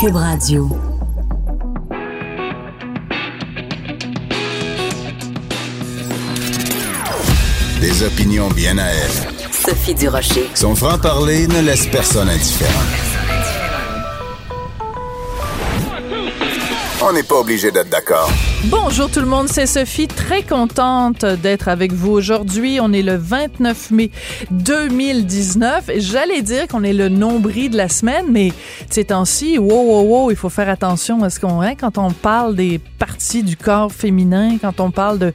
[0.00, 0.68] Cube Radio.
[7.80, 9.50] Des opinions bien à elle.
[9.50, 10.48] Sophie Durocher.
[10.54, 13.07] Son franc-parler ne laisse personne indifférent.
[17.08, 18.30] On n'est pas obligé d'être d'accord.
[18.64, 22.80] Bonjour tout le monde, c'est Sophie, très contente d'être avec vous aujourd'hui.
[22.82, 24.10] On est le 29 mai
[24.50, 25.92] 2019.
[25.96, 28.52] J'allais dire qu'on est le nombril de la semaine, mais
[28.90, 32.10] ces temps-ci, wow, wow, wow, il faut faire attention à ce qu'on hein, quand on
[32.10, 35.32] parle des parties du corps féminin, quand on parle de,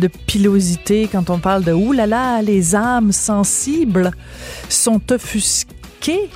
[0.00, 4.10] de pilosité, quand on parle de oulala, les âmes sensibles
[4.68, 6.30] sont offusquées.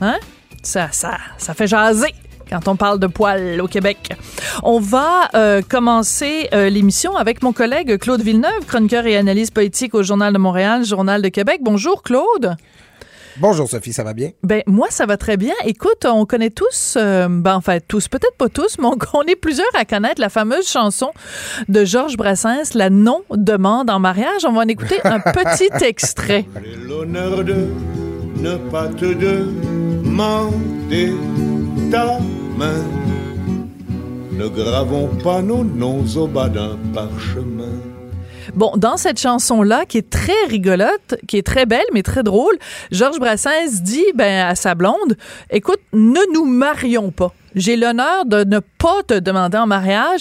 [0.00, 0.16] Hein?
[0.62, 2.14] Ça, ça, ça fait jaser
[2.50, 4.10] quand on parle de poils au Québec.
[4.62, 9.94] On va euh, commencer euh, l'émission avec mon collègue Claude Villeneuve, chroniqueur et analyste politique
[9.94, 11.60] au Journal de Montréal, Journal de Québec.
[11.62, 12.56] Bonjour Claude.
[13.38, 14.30] Bonjour Sophie, ça va bien?
[14.42, 15.54] Ben moi ça va très bien.
[15.64, 19.36] Écoute, on connaît tous, euh, ben en fait tous, peut-être pas tous, mais on, est
[19.36, 21.12] plusieurs à connaître la fameuse chanson
[21.68, 24.44] de Georges Brassens, la non demande en mariage.
[24.44, 26.44] On va en écouter un petit extrait.
[26.62, 27.68] J'ai l'honneur de
[28.36, 31.14] ne pas te demander
[31.90, 32.18] ta
[32.56, 32.84] main.
[34.32, 37.74] Ne gravons pas nos noms au bas d'un parchemin.
[38.54, 42.56] Bon, dans cette chanson-là, qui est très rigolote, qui est très belle, mais très drôle,
[42.90, 45.16] Georges Brassens dit ben, à sa blonde,
[45.50, 47.32] écoute, ne nous marions pas.
[47.54, 50.20] J'ai l'honneur de ne pas te demander en mariage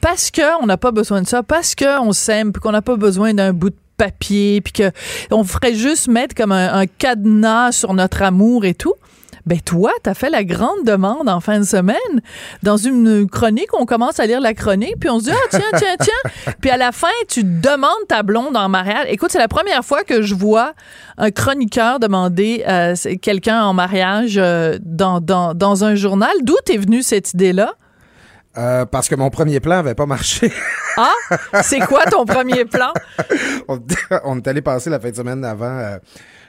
[0.00, 3.34] parce qu'on n'a pas besoin de ça, parce qu'on s'aime, puis qu'on n'a pas besoin
[3.34, 8.22] d'un bout de papier, puis qu'on ferait juste mettre comme un, un cadenas sur notre
[8.22, 8.94] amour et tout.
[9.46, 11.96] Ben toi, t'as fait la grande demande en fin de semaine.
[12.62, 15.78] Dans une chronique, on commence à lire la chronique, puis on se dit, ah tiens,
[15.78, 16.52] tiens, tiens.
[16.60, 19.06] puis à la fin, tu demandes ta blonde en mariage.
[19.08, 20.74] Écoute, c'est la première fois que je vois
[21.18, 26.30] un chroniqueur demander euh, quelqu'un en mariage euh, dans, dans, dans un journal.
[26.42, 27.74] D'où est venue cette idée-là?
[28.58, 30.52] Euh, parce que mon premier plan avait pas marché.
[30.96, 32.92] ah, c'est quoi ton premier plan?
[33.68, 33.78] on,
[34.24, 35.98] on, est allé passer la fin de semaine avant euh,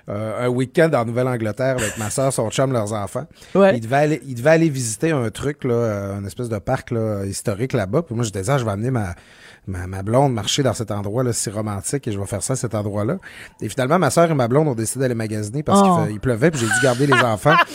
[0.09, 3.25] euh, un week-end en Nouvelle-Angleterre avec ma soeur, son chum, leurs enfants.
[3.55, 3.75] Ouais.
[3.75, 6.91] Il, devait aller, il devait aller visiter un truc, là, euh, une espèce de parc
[6.91, 8.01] là, historique là-bas.
[8.01, 9.15] Puis moi, je disais, ah, je vais amener ma,
[9.67, 12.55] ma, ma, blonde marcher dans cet endroit-là si romantique et je vais faire ça à
[12.55, 13.17] cet endroit-là.
[13.61, 16.05] Et finalement, ma soeur et ma blonde ont décidé d'aller magasiner parce Oh.
[16.07, 17.55] qu'il pleuvait puis j'ai dû garder les enfants.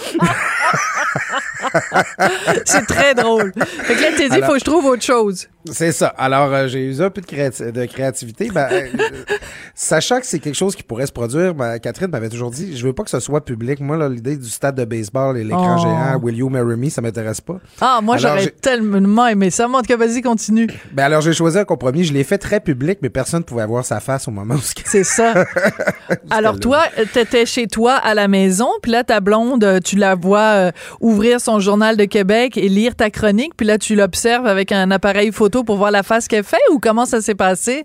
[2.64, 3.52] c'est très drôle.
[3.56, 5.48] Fait que là, t'es dit, il faut que je trouve autre chose.
[5.72, 6.08] C'est ça.
[6.18, 8.48] Alors, euh, j'ai usé un peu de, créati- de créativité.
[8.52, 8.86] Ben, euh,
[9.74, 12.86] sachant que c'est quelque chose qui pourrait se produire, ben, Catherine m'avait toujours dit, je
[12.86, 13.80] veux pas que ce soit public.
[13.80, 15.82] Moi, l'idée du stade de baseball et l'écran Oh.
[15.82, 17.56] géant, Will You Marry Me, ça m'intéresse pas.
[17.80, 19.66] Ah, moi, j'aurais tellement aimé ça.
[19.68, 20.68] Montre que vas-y, continue.
[20.92, 22.04] Ben, alors, j'ai choisi un compromis.
[22.04, 24.60] Je l'ai fait très public, mais personne ne pouvait voir sa face au moment où...
[24.84, 25.34] C'est ça.
[26.30, 30.40] Alors toi, t'étais chez toi à la maison, puis là ta blonde, tu la vois
[30.40, 34.72] euh, ouvrir son journal de Québec et lire ta chronique, puis là tu l'observes avec
[34.72, 37.84] un appareil photo pour voir la face qu'elle fait ou comment ça s'est passé?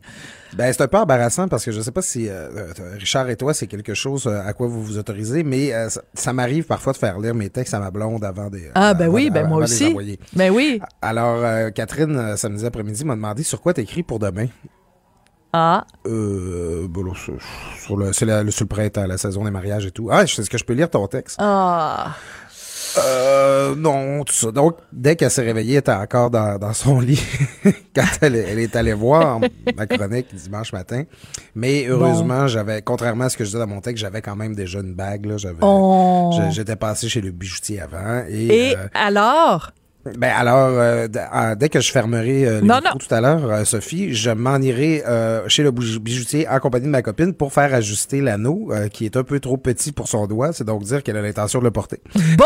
[0.54, 3.38] Ben, c'est un peu embarrassant parce que je sais pas si euh, euh, Richard et
[3.38, 6.66] toi, c'est quelque chose euh, à quoi vous vous autorisez, mais euh, ça, ça m'arrive
[6.66, 8.70] parfois de faire lire mes textes à ma blonde avant des.
[8.76, 9.96] Ah ben avant- oui, ben avant moi aussi.
[10.36, 10.82] Ben oui.
[11.02, 14.48] Alors, euh, Catherine, samedi après-midi, m'a demandé sur quoi t'écris pour demain.
[15.54, 17.12] Ah, Euh, bon, là,
[17.78, 20.10] sur, le, sur le printemps, la saison des mariages et tout.
[20.12, 21.38] Ah, est-ce que je peux lire ton texte?
[21.40, 22.16] ah.
[22.98, 24.52] Euh, non, tout ça.
[24.52, 27.22] Donc, dès qu'elle s'est réveillée, elle était encore dans, dans son lit
[27.96, 29.40] quand elle, est- elle est allée voir
[29.76, 31.04] ma chronique dimanche matin.
[31.56, 34.56] Mais heureusement, j'avais, contrairement à ce que je disais dans mon texte, j'avais quand même
[34.56, 35.38] déjà une bague, là.
[35.38, 36.32] J'avais, Oh.
[36.50, 38.24] j'étais passé chez le bijoutier avant.
[38.30, 39.72] Et, Et euh, alors?
[40.18, 42.98] Ben alors, euh, ah, dès que je fermerai euh, les Non, micros non.
[42.98, 46.92] tout à l'heure, euh, Sophie, je m'en irai euh, chez le bijoutier en compagnie de
[46.92, 50.54] ma copine pour faire ajuster l'anneau qui est un peu trop petit pour son doigt.
[50.54, 52.00] C'est donc dire qu'elle a l'intention de le porter.
[52.38, 52.46] Bon,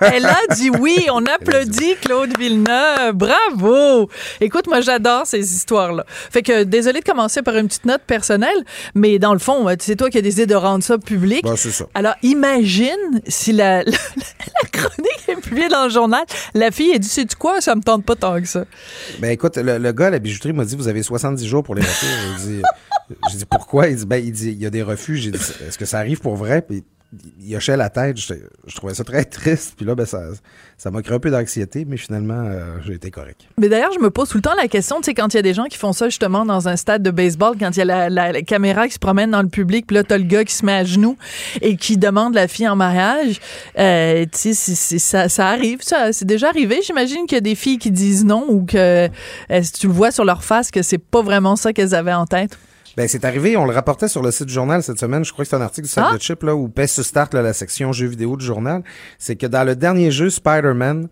[0.00, 1.06] elle a dit oui.
[1.12, 3.12] On applaudit Claude Villeneuve.
[3.12, 4.08] Bravo.
[4.40, 6.04] Écoute, moi, j'adore ces histoires-là.
[6.08, 8.64] Fait que, désolé de commencer par une petite note personnelle,
[8.94, 11.44] mais dans le fond, c'est toi qui as décidé de rendre ça public.
[11.44, 11.84] Ben, c'est ça.
[11.94, 16.24] Alors, imagine si la, la, la chronique est publiée dans le journal.
[16.54, 17.60] La fille, elle dit, c'est tu quoi?
[17.60, 18.64] Ça me tente pas tant que ça.
[19.20, 21.82] Ben écoute, le, gars à la bijouterie m'a dit vous avez 70 jours pour les
[21.82, 22.08] retours.
[22.38, 23.88] J'ai dit, dit pourquoi?
[23.88, 25.16] Il dit ben il dit il y a des refus.
[25.16, 26.62] J'ai dit est-ce que ça arrive pour vrai?
[26.62, 26.84] Puis
[27.40, 28.16] il hochait la tête.
[28.18, 29.74] Je, trouvais ça très triste.
[29.76, 30.20] Puis là, ben ça,
[30.76, 33.42] ça m'a créé un peu d'anxiété, mais finalement, euh, j'ai été correct.
[33.58, 35.38] Mais d'ailleurs, je me pose tout le temps la question, tu sais, quand il y
[35.38, 37.82] a des gens qui font ça justement dans un stade de baseball, quand il y
[37.82, 40.44] a la, la- caméra qui se promène dans le public, puis là, t'as le gars
[40.44, 41.16] qui se met à genoux
[41.60, 43.40] et qui demande la fille en mariage,
[43.78, 46.80] euh, tu sais, ça, ça arrive, ça, c'est déjà arrivé.
[46.82, 49.08] J'imagine qu'il y a des filles qui disent non ou que
[49.78, 52.58] tu le vois sur leur face que c'est pas vraiment ça qu'elles avaient en tête?
[52.96, 55.24] Ben, c'est arrivé, on le rapportait sur le site du journal cette semaine.
[55.24, 56.14] Je crois que c'est un article du sac Ah.
[56.16, 58.82] de chip, là, où sur start, là, la section jeux vidéo du journal.
[59.18, 61.08] C'est que dans le dernier jeu, Spider-Man,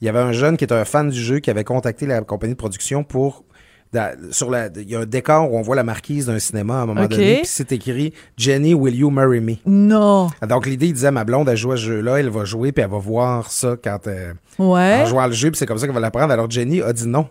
[0.00, 2.22] il y avait un jeune qui était un fan du jeu qui avait contacté la
[2.22, 3.44] compagnie de production pour,
[3.92, 6.78] dans- sur la, il y a un décor où on voit la marquise d'un cinéma
[6.78, 9.54] à un moment donné, puis c'est écrit Jenny, will you marry me?
[9.66, 10.28] Non.
[10.48, 12.82] Donc l'idée, il disait, ma blonde, elle joue à ce jeu-là, elle va jouer, puis
[12.82, 15.02] elle va voir ça quand, euh, Ouais.
[15.02, 16.32] en jouant à le jeu, puis c'est comme ça qu'elle va l'apprendre.
[16.32, 17.28] Alors Jenny a dit non.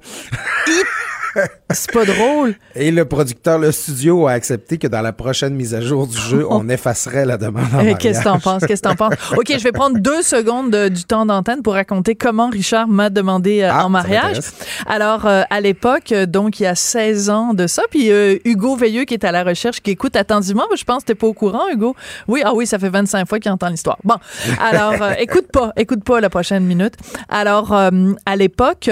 [1.71, 2.55] C'est pas drôle.
[2.75, 6.17] Et le producteur, le studio, a accepté que dans la prochaine mise à jour du
[6.17, 7.97] jeu, on effacerait la demande en Eh, mariage.
[7.99, 8.65] Qu'est-ce que t'en penses?
[8.65, 9.13] Qu'est-ce que t'en penses?
[9.37, 13.09] OK, je vais prendre deux secondes de- du temps d'antenne pour raconter comment Richard m'a
[13.09, 14.39] demandé euh, Ah, en mariage.
[14.87, 18.37] Alors, euh, à l'époque, euh, donc il y a 16 ans de ça, puis euh,
[18.45, 21.15] Hugo Veilleux qui est à la recherche, qui écoute attentivement, mais je pense que t'es
[21.15, 21.95] pas au courant, Hugo.
[22.27, 23.97] Oui, ah oui, ça fait 25 fois qu'il entend l'histoire.
[24.03, 24.15] Bon,
[24.61, 26.93] alors, écoute pas, écoute pas la prochaine minute.
[27.29, 28.89] Alors, à l'époque...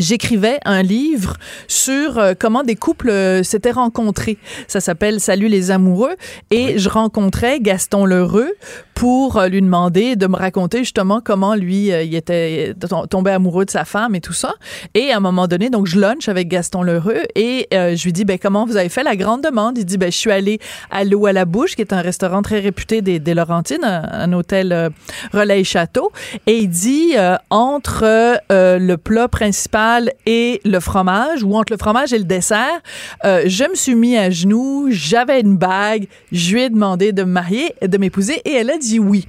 [0.00, 1.36] J'écrivais un livre
[1.68, 4.38] sur euh, comment des couples euh, s'étaient rencontrés.
[4.66, 6.16] Ça s'appelle Salut les amoureux.
[6.50, 8.50] Et je rencontrais Gaston Lheureux
[8.94, 13.66] pour euh, lui demander de me raconter justement comment lui, il était tom- tombé amoureux
[13.66, 14.54] de sa femme et tout ça.
[14.94, 18.14] Et à un moment donné, donc je lunch avec Gaston Lheureux et euh, je lui
[18.14, 19.76] dis, ben comment vous avez fait la grande demande?
[19.76, 20.60] Il dit, ben je suis allé
[20.90, 24.02] à l'eau à la bouche, qui est un restaurant très réputé des, des Laurentines, un,
[24.10, 24.88] un hôtel euh,
[25.34, 26.10] Relais Château.
[26.46, 29.89] Et il dit, euh, entre le plat principal
[30.26, 32.80] et le fromage, ou entre le fromage et le dessert,
[33.24, 37.22] euh, je me suis mis à genoux, j'avais une bague, je lui ai demandé de
[37.22, 39.26] me marier, de m'épouser, et elle a dit oui.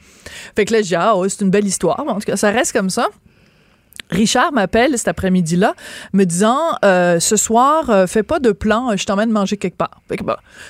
[0.56, 2.00] Fait que là, je dis, ah, c'est une belle histoire.
[2.08, 3.08] En tout cas, ça reste comme ça.
[4.12, 5.74] Richard m'appelle cet après-midi-là,
[6.13, 10.02] me disant euh, ce soir, euh, fais pas de plan, je t'emmène manger quelque part.
[10.10, 10.24] Fait que,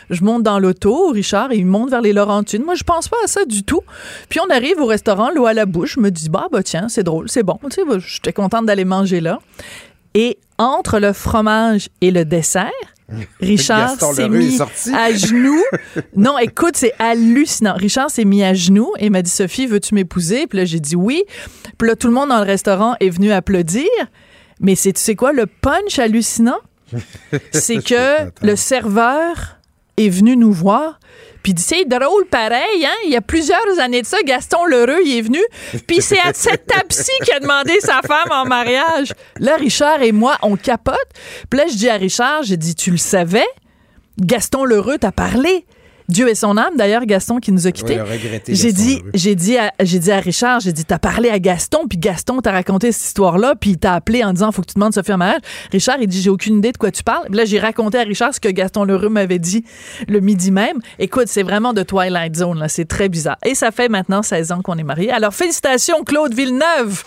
[0.10, 2.64] je monte dans l'auto, Richard, il monte vers les Laurentines.
[2.64, 3.82] Moi, je pense pas à ça du tout.
[4.30, 5.96] Puis on arrive au restaurant, l'eau à la bouche.
[5.96, 7.60] Je me dis bah bah tiens, c'est drôle, c'est bon.
[7.64, 9.40] Tu sais, bah, j'étais contente d'aller manger là.
[10.14, 12.70] Et entre le fromage et le dessert,
[13.40, 14.60] Richard s'est mis
[14.94, 15.64] à genoux.
[16.16, 17.74] Non, écoute, c'est hallucinant.
[17.74, 20.48] Richard s'est mis à genoux et m'a dit Sophie, veux-tu m'épouser?
[20.48, 21.24] Puis là, j'ai dit oui.
[21.78, 23.88] Puis là, tout le monde dans le restaurant est venu applaudir.
[24.60, 26.60] Mais c'est, tu sais quoi, le punch hallucinant,
[27.52, 29.58] c'est que le serveur
[29.98, 31.00] est venu nous voir.
[31.44, 32.96] Puis c'est drôle pareil, hein?
[33.06, 35.42] Il y a plusieurs années de ça, Gaston Lheureux, il est venu.
[35.88, 39.14] Puis c'est à cette table-ci qu'il a demandé sa femme en mariage.
[39.40, 40.96] Là, Richard et moi, on capote.
[41.50, 43.48] Puis là, je dis à Richard, j'ai dit, tu le savais?
[44.20, 45.66] Gaston Lheureux t'a parlé.
[46.12, 48.00] Dieu et son âme, d'ailleurs, Gaston qui nous a quittés.
[48.02, 48.08] Oui,
[48.50, 51.88] j'ai dit, j'ai dit, à, j'ai dit à Richard, j'ai dit, t'as parlé à Gaston,
[51.90, 54.76] puis Gaston t'a raconté cette histoire-là, puis il t'a appelé en disant, faut que tu
[54.76, 55.42] demandes Sophie en mariage.
[55.72, 57.26] Richard, il dit, j'ai aucune idée de quoi tu parles.
[57.28, 59.64] Puis là, j'ai raconté à Richard ce que Gaston Lheureux m'avait dit
[60.08, 60.80] le midi même.
[61.00, 62.68] Écoute, c'est vraiment de Twilight Zone, là.
[62.68, 63.38] C'est très bizarre.
[63.46, 65.12] Et ça fait maintenant 16 ans qu'on est mariés.
[65.12, 67.04] Alors, félicitations, Claude Villeneuve.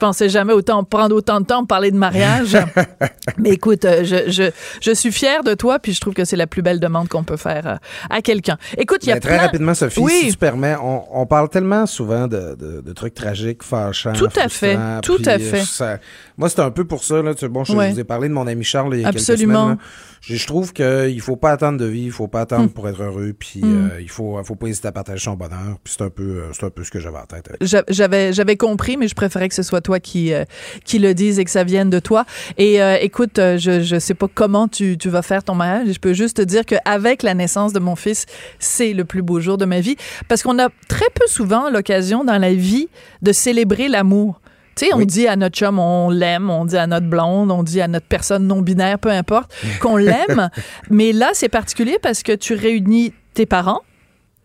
[0.00, 2.56] Je pensais jamais autant prendre autant de temps pour parler de mariage.
[3.36, 4.44] Mais écoute, euh, je, je,
[4.80, 7.24] je suis fière de toi, puis je trouve que c'est la plus belle demande qu'on
[7.24, 7.74] peut faire euh,
[8.08, 8.58] à quelqu'un.
[8.76, 10.12] Écoute, il y a très plein- rapidement, Sophie, Oui.
[10.26, 14.12] si tu permets, on, on parle tellement souvent de, de- de trucs tragiques, fâchants.
[14.12, 15.64] Tout à fait, tout à euh, fait.
[15.64, 15.98] ça-
[16.36, 17.20] moi, c'est un peu pour ça.
[17.20, 17.90] Là, tu bon, je, Ouais.
[17.90, 19.66] vous ai parlé de mon ami Charles il y a Absolument.
[19.70, 19.78] quelques semaines.
[19.78, 19.82] là.
[20.20, 22.68] Je, je trouve qu'il faut pas attendre de vie, il faut pas attendre Hmm.
[22.70, 25.78] pour être heureux, puis euh, il faut, faut pas hésiter à partager son bonheur.
[25.84, 27.50] Puis c'est un peu, euh, c'est un peu ce que j'avais en tête.
[27.60, 30.44] J'a- J'avais j'avais compris, mais je préférais que ce soit toi qui euh,
[30.84, 32.24] qui le dise et que ça vienne de toi.
[32.56, 35.88] Et euh, écoute, euh, je je sais pas comment tu tu vas faire ton mariage.
[35.92, 38.26] Je peux juste te dire qu'avec la naissance de mon fils,
[38.58, 39.96] c'est le plus beau jour de ma vie
[40.28, 42.88] parce qu'on a très peu souvent l'occasion dans la vie
[43.22, 44.40] de célébrer l'amour.
[44.78, 45.06] Tu sais, on Oui.
[45.06, 48.06] dit à notre chum, on l'aime, on dit à notre blonde, on dit à notre
[48.06, 50.50] personne non binaire, peu importe, qu'on l'aime.
[50.88, 53.80] Mais là, c'est particulier parce que tu réunis tes parents,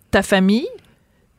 [0.10, 0.68] ta famille,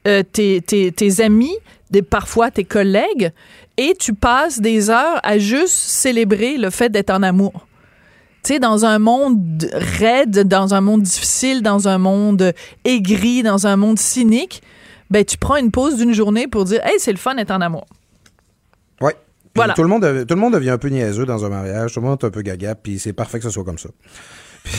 [0.06, 1.56] euh, tes, tes- tes amis,
[1.90, 3.32] des, parfois tes collègues,
[3.76, 7.66] et tu passes des heures à juste célébrer le fait d'être en amour.
[8.44, 12.52] Tu sais, dans un monde raide, dans un monde difficile, dans un monde
[12.84, 14.62] aigri, dans un monde cynique,
[15.10, 17.60] ben tu prends une pause d'une journée pour dire, hey, c'est le fun d'être en
[17.60, 17.86] amour.
[19.00, 19.12] Ouais.
[19.12, 19.74] Puis Voilà.
[19.74, 22.00] Tout le, monde, dev- tout le monde devient un peu niaiseux dans un mariage, tout
[22.00, 23.88] le monde est un peu gaga, puis c'est parfait que ce soit comme ça.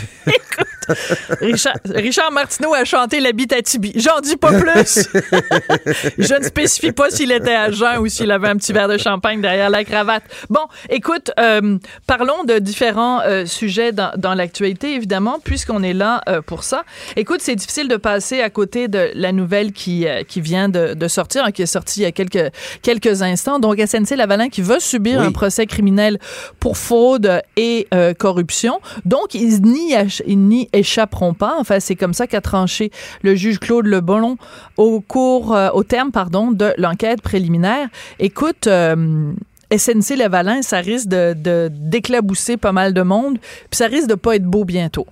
[1.42, 3.94] Richard, Richard Martineau a chanté l'Abitatibi.
[3.96, 5.08] J'en dis pas plus.
[6.18, 8.98] Je ne spécifie pas s'il était à jeun ou s'il avait un petit verre de
[8.98, 10.24] champagne derrière la cravate.
[10.50, 11.77] Bon, écoute, euh,
[12.08, 16.84] parlons de différents euh, sujets dans, dans l'actualité, évidemment, puisqu'on est là euh, pour ça.
[17.15, 21.08] Écoute, c'est difficile de passer à côté de la nouvelle qui, qui vient de, de
[21.08, 22.51] sortir, hein, qui est sortie il y a quelques,
[22.82, 23.60] quelques instants.
[23.60, 25.25] Donc, SNC-Lavalin qui va subir Oui.
[25.27, 26.20] un procès criminel
[26.60, 27.88] pour fraude et
[28.20, 28.80] corruption.
[29.06, 31.55] Donc, n'y ach- ils n'y échapperont pas.
[31.60, 32.91] Enfin, c'est comme ça qu'a tranché
[33.24, 34.38] le juge Claude Lebon
[34.77, 37.88] au cours, euh, au terme, pardon, de l'enquête préliminaire.
[38.20, 39.32] Écoute, euh,
[39.75, 44.36] SNC Lavalin, ça risque de, d'éclabousser pas mal de monde, puis ça risque de pas
[44.36, 45.08] être beau bientôt.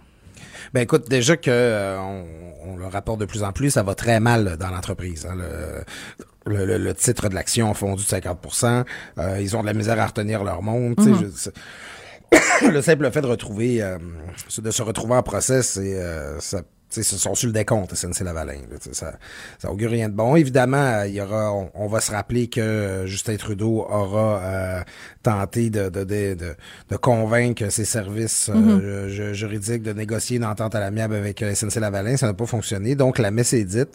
[0.73, 2.23] Ben écoute, déjà que euh, on,
[2.73, 5.27] on le rapporte de plus en plus, ça va très mal dans l'entreprise.
[5.29, 5.35] hein.
[5.35, 5.83] le,
[6.45, 8.37] le, le- le titre de l'action a fondu de 50
[9.17, 10.95] euh, Ils ont de la misère à retenir leur monde.
[10.99, 11.53] je- c'est-
[12.71, 13.97] le simple fait de retrouver, euh,
[14.57, 16.61] de se retrouver en procès, c'est euh, ça.
[16.89, 18.59] Ce sont sur le décompte, SNC-Lavalin.
[18.91, 19.15] Ça,
[19.57, 20.35] ça augure rien de bon.
[20.35, 24.39] Évidemment, euh, il y aura, on, on va se rappeler que euh, Justin Trudeau aura
[24.43, 24.81] euh,
[25.23, 26.35] tenté de, de, de,
[26.91, 32.15] de, convaincre ses services euh, ju- juridiques de négocier une entente à l'amiable avec SNC-Lavalin.
[32.15, 32.93] Ça n'a pas fonctionné.
[32.93, 33.89] Donc, la messe est dite.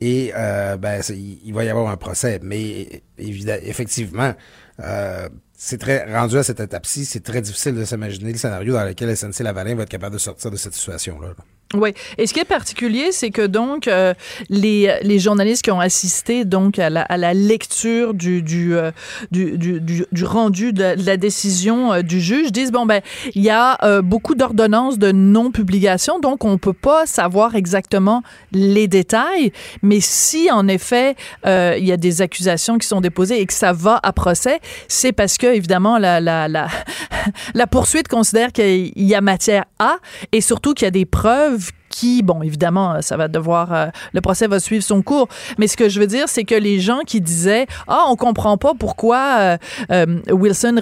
[0.00, 2.40] Et euh, ben, il va y avoir un procès.
[2.42, 4.34] Mais évidemment, effectivement,
[4.80, 5.28] euh,
[5.62, 9.14] c'est très rendu à cette étape-ci, c'est très difficile de s'imaginer le scénario dans lequel
[9.14, 11.28] SNC Lavalin va être capable de sortir de cette situation-là.
[11.28, 11.44] là.
[11.74, 11.94] Oui.
[12.18, 14.12] Et ce qui est particulier, c'est que donc euh,
[14.48, 20.72] les, journalistes qui ont assisté donc à la, lecture euh, du, du, du- du rendu
[20.72, 23.02] de la, décision euh, du juge disent bon ben
[23.36, 28.88] il y a beaucoup d'ordonnances de non publication, donc on peut pas savoir exactement les
[28.88, 29.52] détails.
[29.82, 31.14] Mais si en effet
[31.46, 35.12] il y a des accusations qui sont déposées et que ça va à procès, c'est
[35.12, 36.68] parce que évidemment la la la,
[37.54, 39.96] la poursuite considère qu'il y a matière à
[40.32, 44.20] et surtout qu'il y a des preuves qui, bon, évidemment, ça va devoir, euh, le
[44.20, 45.28] procès va suivre son cours.
[45.58, 48.56] Mais ce que je veux dire, c'est que les gens qui disaient, ah, on comprend
[48.56, 49.56] pas pourquoi euh,
[49.90, 50.78] euh, Wilson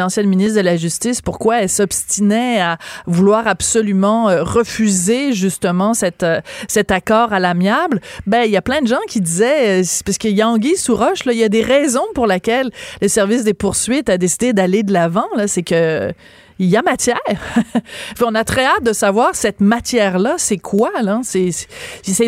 [0.00, 6.22] l'ancienne ministre de la Justice, pourquoi elle s'obstinait à vouloir absolument euh, refuser justement cette,
[6.22, 8.00] euh, cet accord à l'amiable.
[8.26, 10.76] Ben, il y a plein de gens qui disaient, euh, parce qu'il y a anguille
[10.76, 14.52] sous roche, il y a des raisons pour lesquelles le service des poursuites a décidé
[14.52, 15.28] d'aller de l'avant.
[15.36, 16.12] Là, c'est que
[16.60, 17.18] il y a matière.
[18.22, 21.20] On a très hâte de savoir cette matière-là, c'est quoi, là?
[21.24, 21.50] C'est,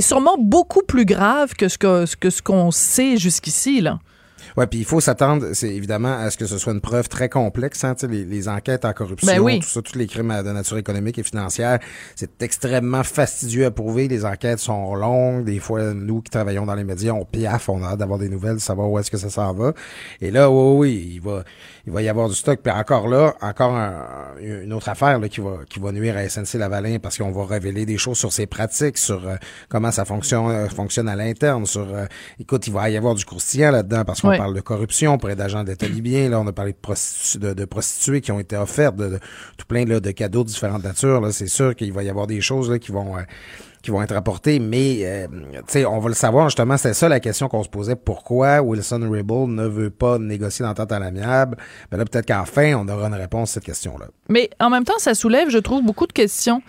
[0.01, 3.99] sûrement beaucoup plus grave que ce que, que ce qu'on sait jusqu'ici, là.
[4.57, 7.31] Ouais, puis il faut s'attendre, c'est évidemment à ce que ce soit une preuve très
[7.31, 9.61] complexe, hein, les, les enquêtes en corruption, Ben oui.
[9.61, 11.79] tout ça, tous les crimes à- de nature économique et financière,
[12.17, 14.09] c'est extrêmement fastidieux à prouver.
[14.09, 15.45] Les enquêtes sont longues.
[15.45, 18.29] Des fois, nous qui travaillons dans les médias, on piaffe, on a hâte d'avoir des
[18.29, 19.73] nouvelles, de savoir où est-ce que ça s'en va.
[20.21, 21.45] Et là, oui, oui, il va,
[21.87, 22.61] il va y avoir du stock.
[22.63, 24.07] Puis encore là, encore un-
[24.41, 27.45] une autre affaire là, qui va, qui va nuire à SNC Lavalin parce qu'on va
[27.45, 29.37] révéler des choses sur ses pratiques, sur euh,
[29.69, 32.07] comment ça fonctionne, euh, fonctionne à l'interne, sur, euh,
[32.39, 35.65] écoute, il va y avoir du croustillant là-dedans parce qu'on parle de corruption auprès d'agents
[35.65, 36.29] d'État libyens.
[36.31, 39.19] Là, on a parlé de, prostitu- de, de prostituées qui ont été offertes, de, de-
[39.59, 41.21] tout plein là, de cadeaux de différentes natures.
[41.21, 43.23] Là, c'est sûr qu'il va y avoir des choses là, qui vont euh,
[43.83, 45.27] qui vont être apportées, mais euh,
[45.87, 46.77] on va le savoir justement.
[46.77, 47.97] C'est ça la question qu'on se posait.
[47.97, 51.57] Pourquoi Wilson Raybould ne veut pas négocier d'entente à l'amiable?
[51.91, 54.07] Ben là, peut-être qu'enfin, on aura une réponse à cette question-là.
[54.29, 56.63] Mais en même temps, ça soulève, je trouve, beaucoup de questions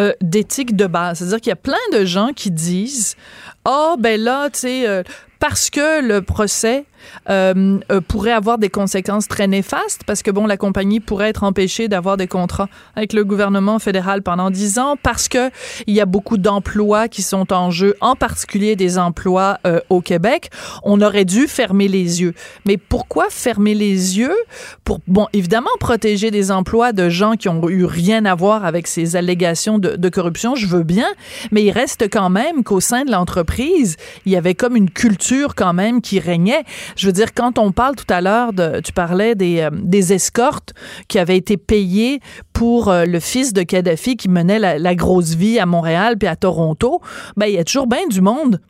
[0.00, 1.18] euh, d'éthique de base.
[1.18, 3.16] C'est-à-dire qu'il y a plein de gens qui disent
[3.64, 5.02] Ah, ben là, tu sais, euh,
[5.38, 6.84] parce que le procès
[7.28, 11.44] euh, euh, pourrait avoir des conséquences très néfastes, parce que, bon, la compagnie pourrait être
[11.44, 15.50] empêchée d'avoir des contrats avec le gouvernement fédéral pendant dix ans, parce que
[15.86, 20.00] il y a beaucoup d'emplois qui sont en jeu, en particulier des emplois euh, au
[20.00, 20.50] Québec.
[20.82, 22.34] On aurait dû fermer les yeux.
[22.64, 24.36] Mais pourquoi fermer les yeux?
[24.84, 28.86] Pour, bon, évidemment, protéger des emplois de gens qui ont eu rien à voir avec
[28.86, 31.08] ces allégations de, de corruption, je veux bien,
[31.50, 35.54] mais il reste quand même qu'au sein de l'entreprise, il y avait comme une culture
[35.54, 36.64] quand même qui régnait.
[36.96, 40.12] Je veux dire, quand on parle tout à l'heure de, tu parlais des, euh, des
[40.12, 40.72] escortes
[41.08, 42.20] qui avaient été payées
[42.52, 46.28] pour euh, le fils de Kadhafi qui menait la, la grosse vie à Montréal puis
[46.28, 47.00] à Toronto,
[47.36, 48.60] ben, il y a toujours bien du monde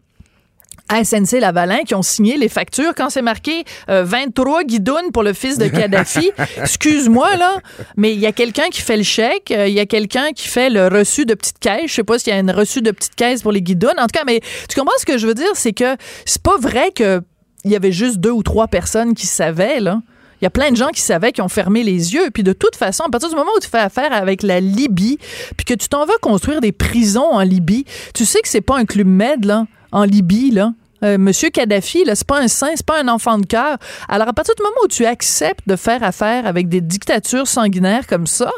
[0.91, 5.23] à SNC Lavalin qui ont signé les factures quand c'est marqué euh, 23 guidounes pour
[5.23, 6.33] le fils de Kadhafi.
[6.61, 7.59] Excuse-moi là,
[7.97, 10.49] mais il y a quelqu'un qui fait le chèque, euh, il y a quelqu'un qui
[10.49, 11.87] fait le reçu de petite caisse.
[11.87, 13.99] Je sais pas s'il y a une reçu de petite caisse pour les guidounes.
[13.99, 16.59] En tout cas, mais tu comprends ce que je veux dire, c'est que c'est pas
[16.59, 17.23] vrai que
[17.65, 20.03] il y avait juste deux ou trois personnes qui savaient là.
[20.41, 22.31] Il y a plein de gens qui savaient qui ont fermé les yeux.
[22.33, 25.19] Puis de toute façon, à partir du moment où tu fais affaire avec la Libye,
[25.57, 28.79] puis que tu t'en vas construire des prisons en Libye, tu sais que c'est pas
[28.79, 30.73] un club med là, en Libye là.
[31.03, 33.79] Euh, Monsieur Kadhafi, là, c'est pas un saint, c'est pas un enfant de cœur.
[34.09, 38.07] Alors, à partir du moment où tu acceptes de faire affaire avec des dictatures sanguinaires
[38.07, 38.51] comme ça,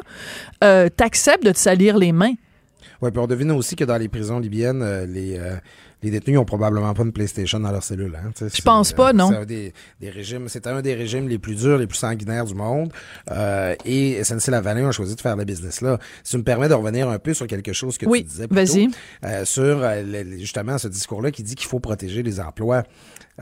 [0.65, 2.35] euh, t'acceptes de te salir les mains.
[3.01, 5.57] Ouais, puis on devine aussi que dans les prisons libyennes, euh, les, euh,
[6.03, 8.17] les détenus ont probablement pas une PlayStation dans leur cellule.
[8.17, 9.29] Hein, c'est, pense pas, euh, non.
[9.31, 12.45] C'est un des, des régimes, c'est un des régimes les plus durs, les plus sanguinaires
[12.45, 12.93] du monde.
[13.31, 15.99] Euh, et SNC Lavalin a choisi de faire le business là.
[16.25, 18.49] Si tu me permets de revenir un peu sur quelque chose que Oui, tu disais
[18.49, 18.87] plus vas-y.
[18.89, 18.95] tôt,
[19.25, 22.83] euh, sur euh, le- justement ce discours-là qui dit qu'il faut protéger les emplois.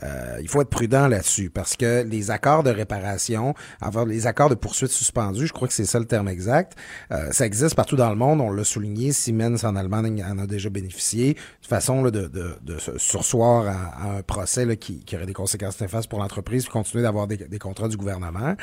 [0.03, 4.49] Euh, il faut être prudent là-dessus parce que les accords de réparation, enfin les accords
[4.49, 6.77] de poursuite suspendus, je crois que c'est ça le terme exact,
[7.11, 8.41] euh, ça existe partout dans le monde.
[8.41, 11.35] On l'a souligné, Siemens en Allemagne en a déjà bénéficié.
[11.35, 15.27] De façon là, de, de de, sursoir à, à un procès là, qui, qui aurait
[15.27, 18.55] des conséquences néfastes pour l'entreprise, continuer d'avoir des, des contrats du gouvernement.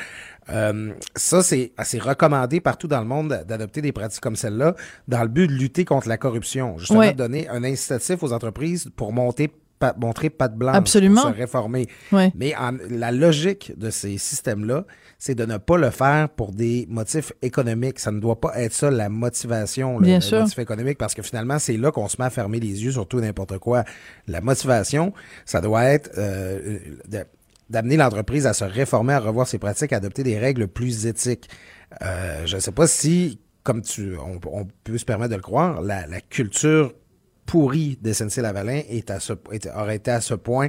[0.50, 4.74] Euh, ça, c'est assez recommandé partout dans le monde d'adopter des pratiques comme celle-là
[5.08, 6.78] dans le but de lutter contre la corruption.
[6.78, 7.12] Justement, Ouais.
[7.12, 9.52] de donner un incitatif aux entreprises pour monter
[9.98, 11.22] montrer patte blanche Absolument.
[11.22, 11.86] pour se réformer.
[12.12, 12.32] Ouais.
[12.34, 14.84] Mais en- la logique de ces systèmes-là,
[15.18, 17.98] c'est de ne pas le faire pour des motifs économiques.
[17.98, 20.40] Ça ne doit pas être ça la motivation, le, Bien sûr.
[20.40, 23.06] motif économique, parce que finalement, c'est là qu'on se met à fermer les yeux sur
[23.08, 23.84] tout n'importe quoi.
[24.26, 25.12] La motivation,
[25.44, 27.24] ça doit être euh, de-
[27.70, 31.48] d'amener l'entreprise à se réformer, à revoir ses pratiques, à adopter des règles plus éthiques.
[32.02, 35.42] Euh, je ne sais pas si, comme tu, on, on peut se permettre de le
[35.42, 36.94] croire, la, la culture
[37.48, 40.68] pourrie de SNC-Lavalin est à ce, est- aurait été à ce point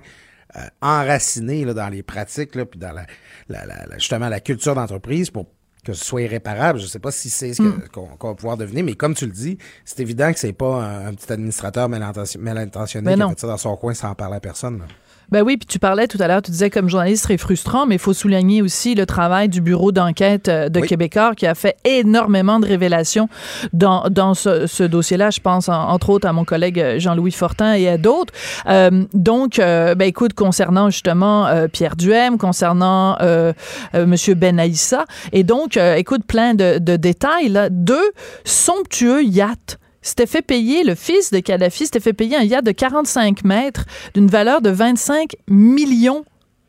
[0.55, 3.05] euh, enracinée là, dans les pratiques, là, puis dans la,
[3.50, 5.45] la- la- la- justement la culture d'entreprise pour
[5.86, 6.79] que ce soit irréparable.
[6.79, 7.81] Je ne sais pas si c'est ce Mm.
[7.83, 10.81] que- qu'on va pouvoir deviner, mais comme tu le dis, c'est évident que c'est pas
[10.83, 13.75] un, un petit administrateur mal, intention- mal intentionné Mais qui a fait ça dans son
[13.77, 14.79] coin sans parler à personne.
[14.79, 14.86] là.
[15.31, 17.95] Ben oui, puis tu parlais tout à l'heure, tu disais comme journaliste très frustrant, mais
[17.95, 20.88] il faut souligner aussi le travail du bureau d'enquête euh, de Oui.
[20.88, 23.29] Québécois qui a fait énormément de révélations
[23.71, 25.29] dans, dans ce, ce dossier-là.
[25.29, 28.33] Je pense en- entre autres à mon collègue euh, Jean-Louis Fortin et à d'autres.
[28.67, 33.53] Euh, donc, euh, ben écoute, concernant justement euh, Pierre Duhem, concernant euh,
[33.95, 37.50] euh, Monsieur Benaïssa, et donc, euh, écoute, plein de, de détails.
[37.50, 37.69] Là.
[37.69, 38.12] Deux
[38.45, 42.72] somptueux yachts s'était fait payer, le fils de Kadhafi s'était fait payer un yacht de
[42.72, 46.24] 45 mètres d'une valeur de 25 millions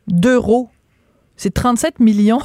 [0.07, 0.69] d'euros.
[1.37, 2.41] C'est 37 millions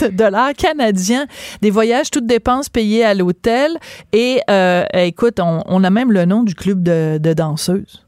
[0.00, 1.26] de dollars canadiens,
[1.60, 3.78] des voyages, toutes dépenses payées à l'hôtel.
[4.12, 8.04] Et euh, écoute, on, a même le nom du club de, de danseuses.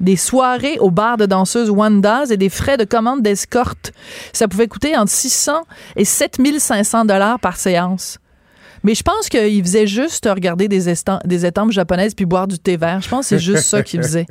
[0.00, 3.92] Des soirées au bar de danseuses Wanda's et des frais de commande d'escorte.
[4.32, 5.62] Ça pouvait coûter entre 600
[5.96, 8.18] et 7500 dollars par séance.
[8.82, 10.94] Mais je pense qu'il faisait juste regarder des,
[11.24, 13.00] des étampes japonaises puis boire du thé vert.
[13.02, 14.26] Je pense que c'est juste ça qu'il faisait.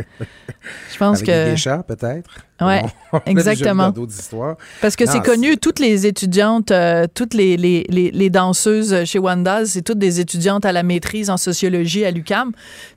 [0.91, 1.45] Je pense Avec que.
[1.45, 2.29] des geishas, peut-être?
[2.61, 3.85] Ouais, On exactement.
[3.85, 4.57] dans d'autres histoires.
[4.81, 9.19] Parce que c'est connu, toutes les étudiantes, euh, toutes les, les, les, les danseuses chez
[9.19, 12.51] Wanda's, c'est toutes des étudiantes à la maîtrise en sociologie à l'UCAM.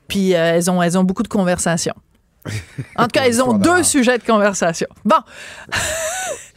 [0.07, 1.95] Puis euh, elles, ont, elles ont beaucoup de conversations.
[2.97, 4.87] En tout cas, elles ont deux sujets de conversation.
[5.05, 5.15] Bon.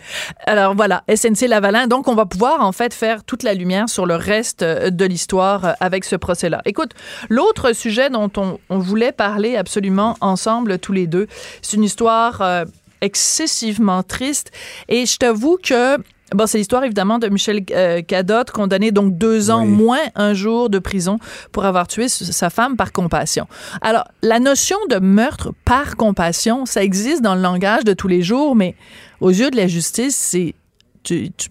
[0.46, 1.86] Alors voilà, SNC Lavalin.
[1.86, 5.04] Donc, on va pouvoir en fait faire toute la lumière sur le reste euh, de
[5.04, 6.62] l'histoire euh, avec ce procès-là.
[6.64, 6.92] Écoute,
[7.28, 11.26] l'autre sujet dont on, voulait parler absolument ensemble tous les deux,
[11.62, 12.64] c'est une histoire euh,
[13.00, 14.52] excessivement triste.
[14.88, 15.98] Et je t'avoue que
[16.34, 19.68] Bon, c'est l'histoire évidemment de Michel euh, Cadotte, condamné donc deux ans Oui.
[19.70, 21.18] moins un jour de prison
[21.52, 23.46] pour avoir tué sa femme par compassion.
[23.80, 28.22] Alors, la notion de meurtre par compassion, ça existe dans le langage de tous les
[28.22, 28.74] jours, mais
[29.20, 30.54] aux yeux de la justice, c'est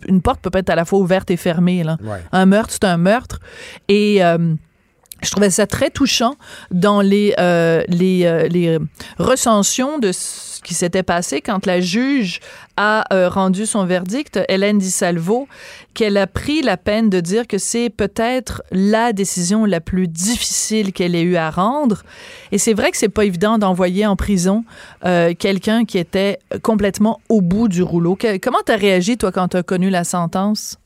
[0.08, 1.82] une porte peut être à la fois ouverte et fermée.
[1.84, 1.96] Là.
[2.04, 2.22] Ouais.
[2.34, 3.40] Un meurtre, c'est un meurtre.
[3.88, 4.54] Et euh,
[5.22, 6.36] je trouvais ça très touchant
[6.72, 8.78] dans les, euh, les, euh, les
[9.18, 12.40] recensions de ce qui s'était passé quand la juge
[12.78, 15.48] a euh, rendu son verdict, Hélène Di Salvo,
[15.94, 20.92] qu'elle a pris la peine de dire que c'est peut-être la décision la plus difficile
[20.92, 22.04] qu'elle ait eu à rendre.
[22.52, 24.66] Et c'est vrai que c'est pas évident d'envoyer en prison
[25.06, 28.16] euh, quelqu'un qui était complètement au bout du rouleau.
[28.16, 30.78] Que- comment t'as réagi, toi, quand t'as connu la sentence?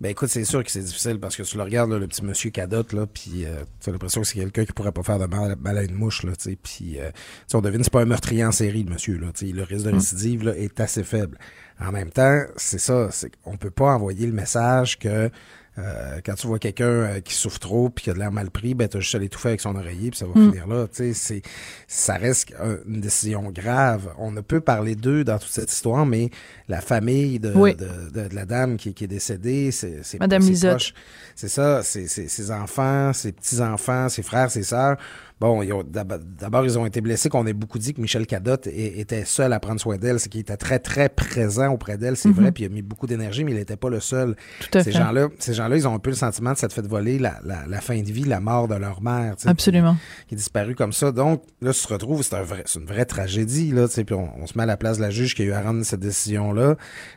[0.00, 2.24] Ben écoute, c'est sûr que c'est difficile parce que tu le regardes, là, le petit
[2.24, 5.18] monsieur cadotte, là, puis euh, tu as l'impression que c'est quelqu'un qui pourrait pas faire
[5.18, 6.56] de mal, mal à une mouche, là, tu sais.
[6.62, 7.10] Puis, euh,
[7.52, 9.52] on devine, c'est pas un meurtrier en série, le monsieur, là, tu sais.
[9.52, 11.36] Le risque de récidive, là, est assez faible.
[11.78, 15.30] En même temps, c'est ça, c'est qu'on peut pas envoyer le message que
[15.78, 18.50] euh, quand tu vois quelqu'un euh, qui souffre trop puis qui a de l'air mal
[18.50, 20.86] pris, ben t'as juste à l'étouffer avec son oreiller puis ça va finir là.
[20.88, 21.42] Tu sais, c'est
[21.86, 24.12] ça reste un- une décision grave.
[24.18, 26.28] On ne peut parler d'eux dans toute cette histoire, mais
[26.70, 27.74] la famille de, Oui.
[27.74, 27.86] de,
[28.22, 30.94] de- de la dame qui, qui est décédée, c'est c'est Madame ses proches.
[31.34, 34.96] C'est ça, c'est c'est- ses enfants, ses petits-enfants, ses frères, ses sœurs.
[35.40, 39.54] Bon, d'abord, ils ont été blessés, qu'on ait beaucoup dit que Michel Cadotte était seul
[39.54, 40.20] à prendre soin d'elle.
[40.20, 43.06] C'est qu'il était très, très présent auprès d'elle, c'est vrai, puis il a mis beaucoup
[43.06, 44.28] d'énergie, mais il n'était pas le seul.
[44.28, 44.34] Mhm.
[44.70, 44.98] Tout à ces fait.
[44.98, 47.64] gens-là, ces gens-là, ils ont un peu le sentiment de s'être fait voler la, la,
[47.66, 49.34] la fin de vie, la mort de leur mère.
[49.46, 49.94] Absolument.
[49.94, 51.10] Qui, qui est disparue comme ça.
[51.10, 54.28] Donc, là, tu te retrouves, c'est un vrai, c'est une vraie tragédie, là, puis on,
[54.42, 56.00] on se met à la place de la juge qui a eu à rendre cette
[56.00, 56.59] décision-là,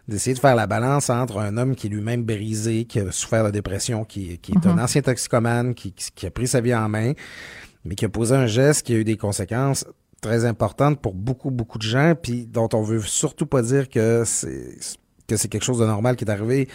[0.07, 3.43] d'essayer de faire la balance entre un homme qui est lui-même brisé, qui a souffert
[3.45, 5.93] de dépression, qui, qui est un ancien toxicomane, qui,
[6.25, 7.13] a pris sa vie en main,
[7.85, 9.85] mais qui a posé un geste qui a eu des conséquences
[10.21, 14.23] très importantes pour beaucoup, beaucoup de gens, puis dont on veut surtout pas dire que
[14.25, 14.77] c'est
[15.27, 16.67] que c'est quelque chose de normal qui est arrivé.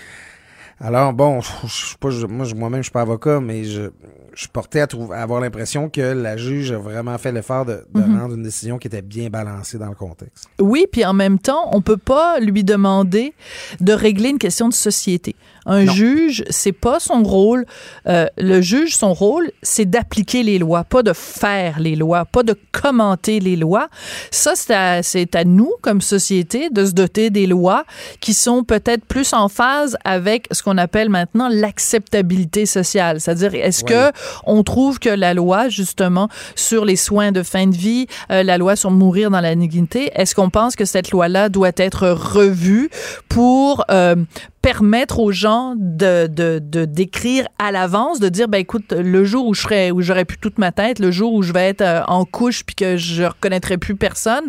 [0.81, 3.65] Alors bon, je je suis pas, je- moi je- moi-même je suis pas avocat, mais
[3.65, 3.91] je,
[4.39, 7.85] je portais à, trouver, à avoir l'impression que la juge a vraiment fait l'effort de,
[7.93, 10.47] de rendre une décision qui était bien balancée dans le contexte.
[10.61, 13.35] Oui, puis en même temps, on peut pas lui demander
[13.81, 15.35] de régler une question de société.
[15.67, 17.67] Un juge, c'est pas son rôle.
[18.07, 22.43] Euh, le juge, son rôle, c'est d'appliquer les lois, pas de faire les lois, pas
[22.43, 23.89] de commenter les lois.
[24.31, 27.85] Ça, c'est à, c'est à nous, comme société, de se doter des lois
[28.21, 33.21] qui sont peut-être plus en phase avec ce qu'on appelle maintenant l'acceptabilité sociale.
[33.21, 34.13] C'est-à-dire, est-ce que
[34.47, 38.59] on trouve que la loi, justement, sur les soins de fin de vie, euh, la
[38.59, 42.91] loi sur mourir dans la dignité, est-ce qu'on pense que cette loi-là doit être revue
[43.29, 44.17] pour euh,
[44.63, 49.55] permettre aux gens de, de, d'écrire à l'avance, de dire ben écoute le jour où
[49.55, 52.25] je où j'aurai plus toute ma tête, le jour où je vais être euh, en
[52.25, 54.45] couche puis que je reconnaîtrai plus personne,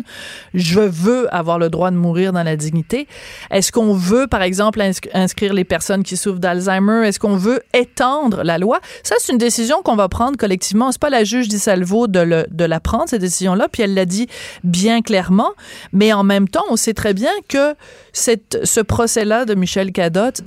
[0.54, 3.06] je veux avoir le droit de mourir dans la dignité.
[3.50, 4.80] Est-ce qu'on veut par exemple
[5.12, 7.06] inscrire les personnes qui souffrent d'Alzheimer?
[7.06, 8.80] Est-ce qu'on veut étendre la loi?
[9.02, 10.90] Ça c'est une décision qu'on va prendre collectivement.
[10.90, 13.94] C'est pas la juge Salvo de le, de la prendre cette décision là, puis elle
[13.94, 14.26] l'a dit
[14.64, 15.50] bien clairement,
[15.92, 17.74] mais en même temps, on sait très bien que
[18.12, 19.92] cette, ce procès-là de Michel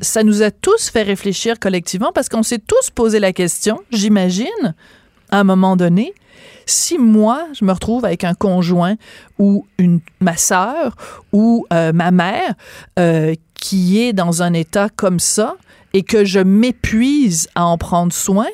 [0.01, 4.75] Ça nous a tous fait réfléchir collectivement parce qu'on s'est tous posé la question, j'imagine,
[5.29, 6.13] à un moment donné,
[6.65, 8.95] si moi, je me retrouve avec un conjoint
[9.39, 10.95] ou une, ma sœur
[11.31, 12.53] ou euh, ma mère
[12.99, 15.55] euh, qui est dans un état comme ça
[15.93, 18.47] et que je m'épuise à en prendre soin,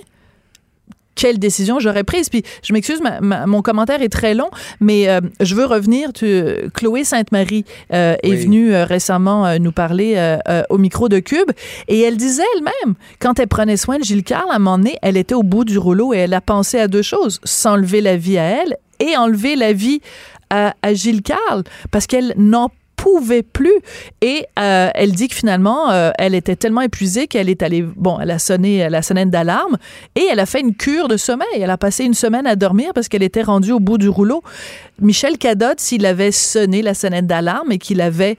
[1.20, 2.30] quelle décision j'aurais prise.
[2.30, 6.14] Puis je m'excuse, mon commentaire est très long, mais euh, je veux revenir.
[6.14, 10.00] Tu, Chloé Sainte-Marie euh, est venue euh, récemment nous parler
[10.70, 11.52] au micro de Cube
[11.88, 14.98] et elle disait elle-même, quand elle prenait soin de Gilles Carle, à un moment donné,
[15.02, 18.16] elle était au bout du rouleau et elle a pensé à deux choses s'enlever la
[18.16, 20.02] vie à elle et enlever la vie
[20.50, 23.74] à, à Gilles Carle parce qu'elle n'en pouvait plus.
[24.22, 28.20] Et euh, elle dit que finalement, euh, elle était tellement épuisée qu'elle est allée, bon,
[28.20, 29.78] elle a sonné la sonnette d'alarme
[30.16, 31.48] et elle a fait une cure de sommeil.
[31.56, 34.44] Elle a passé une semaine à dormir parce qu'elle était rendue au bout du rouleau.
[35.00, 38.38] Michel Cadotte, s'il avait sonné la sonnette d'alarme et qu'il avait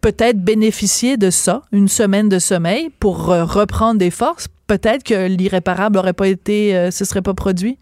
[0.00, 5.26] peut-être bénéficié de ça, une semaine de sommeil pour euh, reprendre des forces, peut-être que
[5.26, 7.78] l'irréparable n'aurait pas été, ce serait pas produit.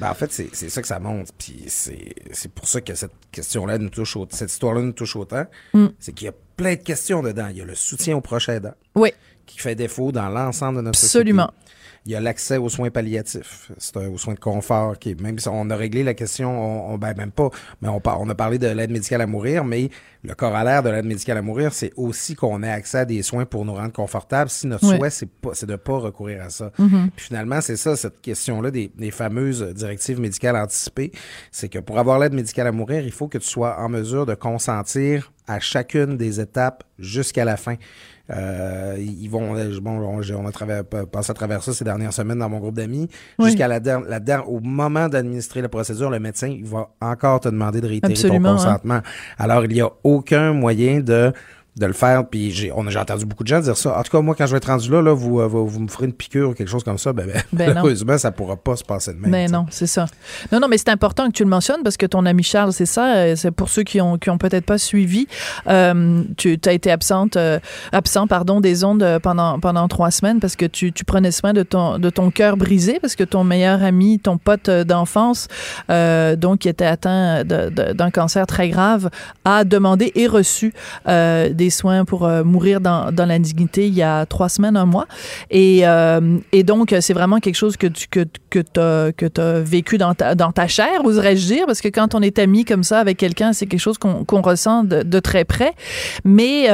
[0.00, 1.32] Ben, en fait, c'est ça que ça montre.
[1.36, 5.46] Puis c'est pour ça que cette question-là nous touche autant, cette histoire-là nous touche autant.
[5.74, 5.86] Mm.
[5.98, 7.48] C'est qu'il y a plein de questions dedans.
[7.48, 8.74] Il y a le soutien au prochain aidant.
[8.94, 9.12] Oui.
[9.46, 11.50] Qui fait défaut dans l'ensemble de notre Absolument.
[12.08, 14.98] Il y a l'accès aux soins palliatifs, c'est aux soins de confort.
[14.98, 17.50] Qui, même si on a réglé la question, on, ben même pas,
[17.82, 19.90] mais on, on a parlé de l'aide médicale à mourir, mais
[20.24, 23.44] le corollaire de l'aide médicale à mourir, c'est aussi qu'on ait accès à des soins
[23.44, 24.48] pour nous rendre confortables.
[24.48, 26.72] Si notre souhait, c'est pas, c'est de pas recourir à ça.
[26.78, 27.10] Mm-hmm.
[27.14, 31.12] Puis finalement, c'est ça, cette question-là des, des, fameuses directives médicales anticipées,
[31.52, 34.24] c'est que pour avoir l'aide médicale à mourir, il faut que tu sois en mesure
[34.24, 37.76] de consentir à chacune des étapes jusqu'à la fin.
[38.30, 42.48] Euh, ils vont, euh, bon, on, a passé à travers ça ces dernières semaines dans
[42.48, 43.08] mon groupe d'amis.
[43.42, 47.80] Jusqu'à la, dernière, au moment d'administrer la procédure, le médecin, il va encore te demander
[47.80, 48.54] de réitérer ton hein.
[48.54, 49.00] consentement.
[49.38, 51.32] Alors, il n'y a aucun moyen de
[51.78, 52.26] de le faire.
[52.26, 53.98] Puis j'ai, on a, j'ai entendu beaucoup de gens dire ça.
[53.98, 55.88] En tout cas, moi, quand je vais être rendu là, là vous, euh, vous, me
[55.88, 58.76] ferez une piqûre ou quelque chose comme ça, ben, ben, ben malheureusement, ça pourra pas
[58.76, 59.30] se passer de même.
[59.30, 60.06] Mais ben non, c'est ça.
[60.52, 62.86] Non, non, mais c'est important que tu le mentionnes parce que ton ami Charles, c'est
[62.86, 63.14] ça.
[63.14, 65.26] Euh, c'est pour ceux qui ont, qui ont peut-être pas suivi.
[65.66, 67.58] Euh, tu as été absente, euh,
[67.92, 71.62] absent, pardon, des ondes pendant, pendant trois semaines parce que tu, tu prenais soin de
[71.62, 75.48] ton, de ton cœur brisé parce que ton meilleur ami, ton pote d'enfance,
[75.90, 79.10] euh, donc qui était atteint de, de, d'un cancer très grave,
[79.44, 80.72] a demandé et reçu
[81.06, 84.86] des soins pour euh, mourir dans, dans la dignité il y a trois semaines, un
[84.86, 85.06] mois.
[85.50, 89.98] Et, euh, et donc, c'est vraiment quelque chose que tu que, que as, que vécu
[89.98, 93.00] dans ta, dans ta chair, oserais-je dire, parce que quand on est ami comme ça
[93.00, 95.72] avec quelqu'un, c'est quelque chose qu'on qu'on ressent de, de, très près.
[96.24, 96.68] Mais...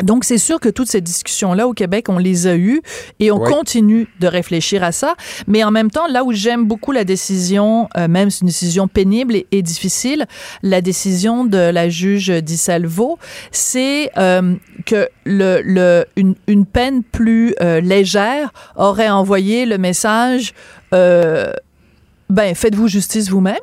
[0.00, 2.82] Euh, donc, c'est sûr que toutes ces discussions-là au Québec, on les a eues
[3.18, 5.14] et on continue de réfléchir à ça.
[5.46, 8.88] Mais en même temps, là où j'aime beaucoup la décision, euh, même c'est une décision
[8.88, 10.26] pénible et, difficile,
[10.62, 13.18] la décision de la juge Dissalvo,
[13.52, 14.54] c'est euh,
[14.86, 20.54] que le, le, une, une peine plus euh, légère aurait envoyé le message,
[20.92, 23.58] ben, faites-vous justice vous-même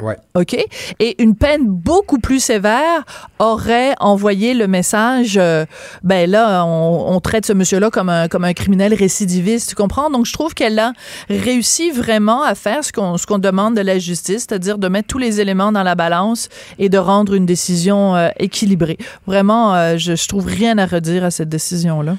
[0.00, 0.16] Ouais.
[0.34, 0.56] OK?
[0.98, 3.04] Et une peine beaucoup plus sévère
[3.38, 5.64] aurait envoyé le message, euh,
[6.02, 10.10] ben là, on, traite ce monsieur-là comme un, comme un criminel récidiviste, tu comprends?
[10.10, 10.92] Donc, je trouve qu'elle a
[11.30, 15.18] réussi vraiment à faire ce qu'on, qu'on demande de la justice, c'est-à-dire de mettre tous
[15.18, 18.98] les éléments dans la balance et de rendre une décision euh, équilibrée.
[19.26, 22.16] Vraiment, euh, je, je trouve rien à redire à cette décision-là.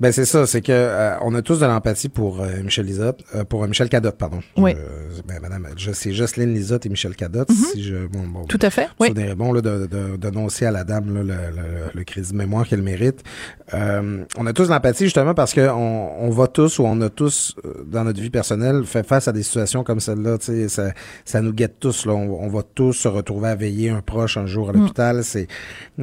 [0.00, 3.22] Ben c'est ça, c'est que euh, on a tous de l'empathie pour euh, Michel Lisotte,
[3.34, 4.40] euh, pour Michel Cadotte, pardon.
[4.56, 4.74] Oui.
[5.26, 7.48] ben, madame, je c'est Jocelyne Lisotte et Michel Cadotte.
[7.48, 7.72] Mm-hmm.
[7.72, 8.88] Si je, bon, bon, Tout à fait.
[8.98, 9.12] Oui.
[9.14, 11.62] C'est bon là de, de, d'annoncer à la dame là, le, le,
[11.94, 13.22] le, crédit de mémoire qu'elle mérite.
[13.72, 17.08] on a tous de l'empathie justement parce que on, on va tous ou on a
[17.08, 17.54] tous
[17.86, 20.38] dans notre vie personnelle fait face à des situations comme celle-là.
[20.40, 20.92] Ça,
[21.24, 22.06] ça nous guette tous.
[22.06, 24.76] Là, on, va tous se retrouver à veiller un proche un jour à mm.
[24.76, 25.24] l'hôpital.
[25.24, 25.46] C'est,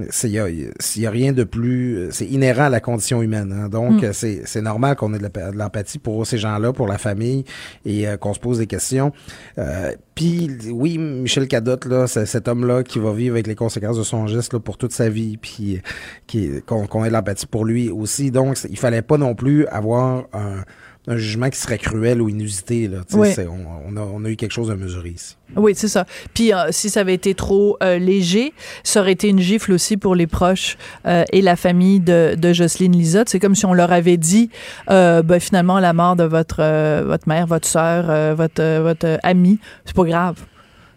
[0.09, 3.53] c'est, il y a, y a rien de plus, c'est inhérent à la condition humaine.
[3.53, 3.69] Hein.
[3.69, 4.05] Donc Donc, Mm.
[4.05, 7.43] euh, c'est c'est normal qu'on ait de l'empathie pour ces gens-là, pour la famille,
[7.85, 9.11] et euh, qu'on se pose des questions.
[9.57, 13.97] Euh, Puis, oui, Michel Cadotte, là, c'est cet homme-là qui va vivre avec les conséquences
[13.97, 15.81] de son geste là, pour toute sa vie, puis
[16.27, 18.29] qui- qu'on ait de l'empathie pour lui aussi.
[18.29, 20.63] Donc, il fallait pas non plus avoir un,
[21.07, 22.87] un jugement qui serait cruel ou inusité.
[22.87, 23.29] Là, Oui.
[23.39, 25.35] on, on a, on a eu quelque chose de mesuré ici.
[25.55, 26.05] Oui, c'est ça.
[26.33, 29.97] Puis euh, si ça avait été trop euh, léger, ça aurait été une gifle aussi
[29.97, 33.29] pour les proches euh, et la famille de, de Jocelyne Lisotte.
[33.29, 34.49] C'est comme si on leur avait dit,
[34.87, 36.61] ben, finalement, la mort de votre
[37.03, 40.35] votre mère, votre sœur, votre votre amie, c'est pas grave.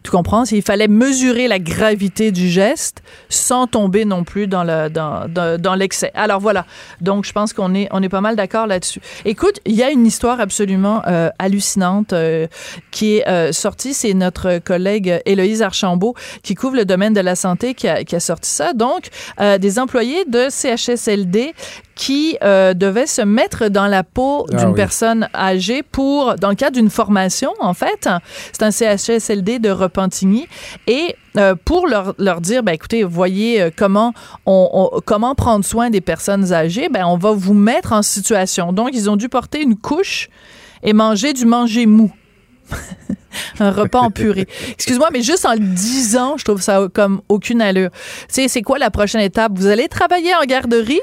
[0.04, 0.44] Tu comprends?
[0.44, 5.26] Il fallait mesurer la gravité du geste sans tomber non plus dans le dans,
[5.58, 6.10] dans, l'excès.
[6.14, 6.66] Alors voilà.
[7.00, 9.00] Donc je pense qu'on est on est pas mal d'accord là-dessus.
[9.24, 12.46] Écoute, il y a une histoire absolument euh, hallucinante euh,
[12.90, 13.94] qui est euh, sortie.
[13.94, 18.50] C'est notre collègue Héloïse Archambault qui couvre le domaine de la santé qui a, sorti
[18.50, 18.74] ça.
[18.74, 19.08] Donc
[19.58, 21.54] des employés de CHSLD
[21.94, 24.74] qui euh, devaient se mettre dans la peau Ah d'une oui.
[24.74, 28.08] personne âgée pour, dans le cadre d'une formation, en fait.
[28.52, 30.48] C'est un CHSLD de Repentigny.
[30.86, 34.12] Et euh, pour leur, leur dire, ben, écoutez, voyez euh, comment,
[34.46, 38.72] on, on- comment prendre soin des personnes âgées, ben, on va vous mettre en situation.
[38.72, 40.28] Donc, ils ont dû porter une couche
[40.82, 42.12] et manger du manger mou.
[43.60, 44.46] un repas en purée.
[44.72, 47.90] Excuse-moi, mais juste en le disant, je trouve ça comme aucune allure.
[47.92, 47.98] Tu
[48.30, 49.52] sais, c'est quoi la prochaine étape?
[49.54, 51.00] Vous allez travailler en garderie?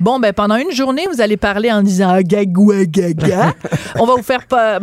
[0.00, 3.54] Bon, ben pendant une journée, vous allez parler en disant ah, gagoua gaga.
[3.98, 4.78] on va vous faire euh,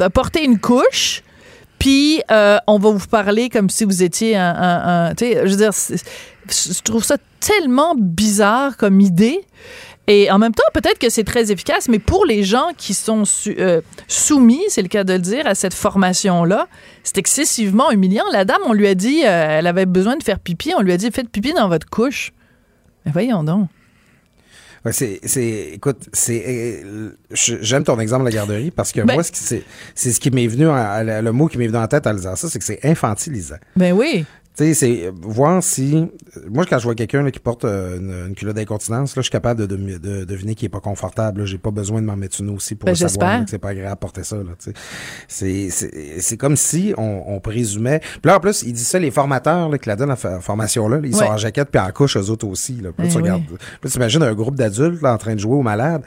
[0.00, 1.22] euh, porter une couche.
[1.78, 5.40] Puis euh, on va vous parler comme si vous étiez un, un- un- tu sais,
[5.44, 9.40] je veux dire, je trouve ça tellement bizarre comme idée.
[10.06, 13.24] Et en même temps, peut-être que c'est très efficace, mais pour les gens qui sont
[13.24, 16.68] su- euh, soumis, c'est le cas de le dire, à cette formation-là,
[17.02, 18.24] c'est excessivement humiliant.
[18.30, 20.92] La dame, on lui a dit, euh, elle avait besoin de faire pipi, on lui
[20.92, 22.32] a dit, faites pipi dans votre couche.
[23.06, 23.68] Mais voyons donc.
[24.84, 29.14] Ouais, c'est, c'est, écoute, c'est, euh, j'aime ton exemple de la garderie parce que Ben-
[29.14, 29.62] moi, c'est,
[29.94, 32.36] c'est ce qui m'est venu, à- à- le mot qui m'est venu en tête lisant
[32.36, 33.56] ça, c'est que c'est infantilisant.
[33.76, 34.26] Ben oui.
[34.56, 36.06] Tu sais, c'est voir si.
[36.48, 39.30] Moi, quand je vois quelqu'un qui porte euh, une, une culotte d'incontinence, là, je suis
[39.32, 41.40] capable de, de, de deviner qu'il est pas confortable.
[41.40, 41.46] là.
[41.46, 43.58] J'ai pas besoin de m'en mettre une aussi pour Ben, le savoir là, que c'est
[43.58, 44.36] pas agréable de porter ça.
[44.36, 44.72] Là, tu sais.
[45.26, 47.98] c'est, c'est, c'est comme si on, on présumait.
[47.98, 50.40] Puis là, en plus, il dit ça, les formateurs là, qui la donnent à la
[50.40, 51.18] formation-là, là, ils Ouais.
[51.26, 52.74] sont en jaquette puis en couche, eux autres aussi.
[52.80, 52.90] Là.
[52.96, 53.22] Puis là, Eh tu oui.
[53.22, 53.42] regardes.
[53.80, 56.02] Puis imagines un groupe d'adultes là, en train de jouer aux malades.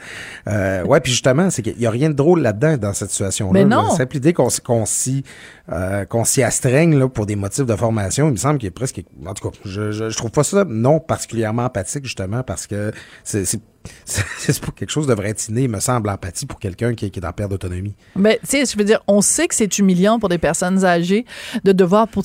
[0.46, 3.52] Euh, ouais, puis justement, c'est qu'il y a rien de drôle là-dedans dans cette situation-là.
[3.52, 3.76] Mais là.
[3.82, 3.90] non.
[3.94, 4.48] Simple idée qu'on,
[4.86, 5.22] s'y
[5.70, 9.02] euh, qu'on s'y astreigne là, pour des motifs de formation, me semble qu'il est presque.
[9.26, 12.92] En tout cas, je, je, trouve pas ça non particulièrement empathique, justement, parce que
[13.24, 13.44] c'est.
[13.44, 13.60] c'est
[14.60, 17.26] pas quelque chose de être inné, il me semble, l'empathie pour quelqu'un qui, qui est
[17.26, 17.94] en perte d'autonomie.
[18.16, 21.24] Ben, tu sais, je veux dire, on sait que c'est humiliant pour des personnes âgées
[21.64, 22.24] de devoir pour-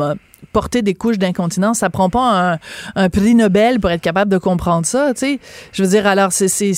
[0.00, 0.14] euh,
[0.52, 1.78] porter des couches d'incontinence.
[1.78, 2.58] Ça prend pas
[2.94, 5.40] un, prix Nobel pour être capable de comprendre ça, tu sais.
[5.72, 6.72] Je veux dire, alors, c'est, c'est,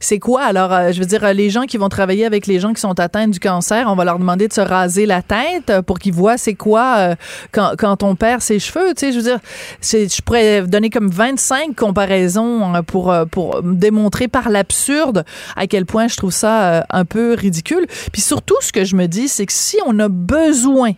[0.00, 0.42] c'est, quoi?
[0.42, 2.98] Alors, euh, je veux dire, les gens qui vont travailler avec les gens qui sont
[2.98, 6.36] atteints du cancer, on va leur demander de se raser la tête pour qu'ils voient
[6.36, 7.14] c'est quoi euh,
[7.52, 9.12] quand, quand on perd ses cheveux, tu sais.
[9.12, 9.40] Je veux dire,
[9.82, 15.24] je pourrais donner comme 25 comparaisons euh, pour, euh, pour démontrer par l'absurde
[15.56, 17.86] à quel point je trouve ça un peu ridicule.
[18.12, 20.92] Puis surtout, ce que je me dis, c'est que si on a besoin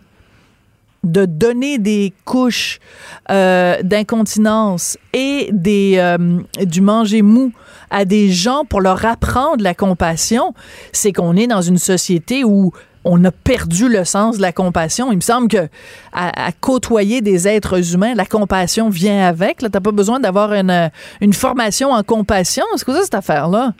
[1.03, 2.79] de donner des couches
[3.31, 7.51] euh, d'incontinence et des euh, du manger mou
[7.89, 10.53] à des gens pour leur apprendre la compassion,
[10.91, 12.71] c'est qu'on est dans une société où
[13.05, 15.11] on a perdu le sens de la compassion.
[15.11, 15.69] Il me semble que
[16.11, 19.61] à, côtoyer des êtres humains, la compassion vient avec.
[19.61, 22.65] Là, t'as pas besoin d'avoir une, une formation en compassion.
[22.75, 23.73] C'est quoi cette affaire-là?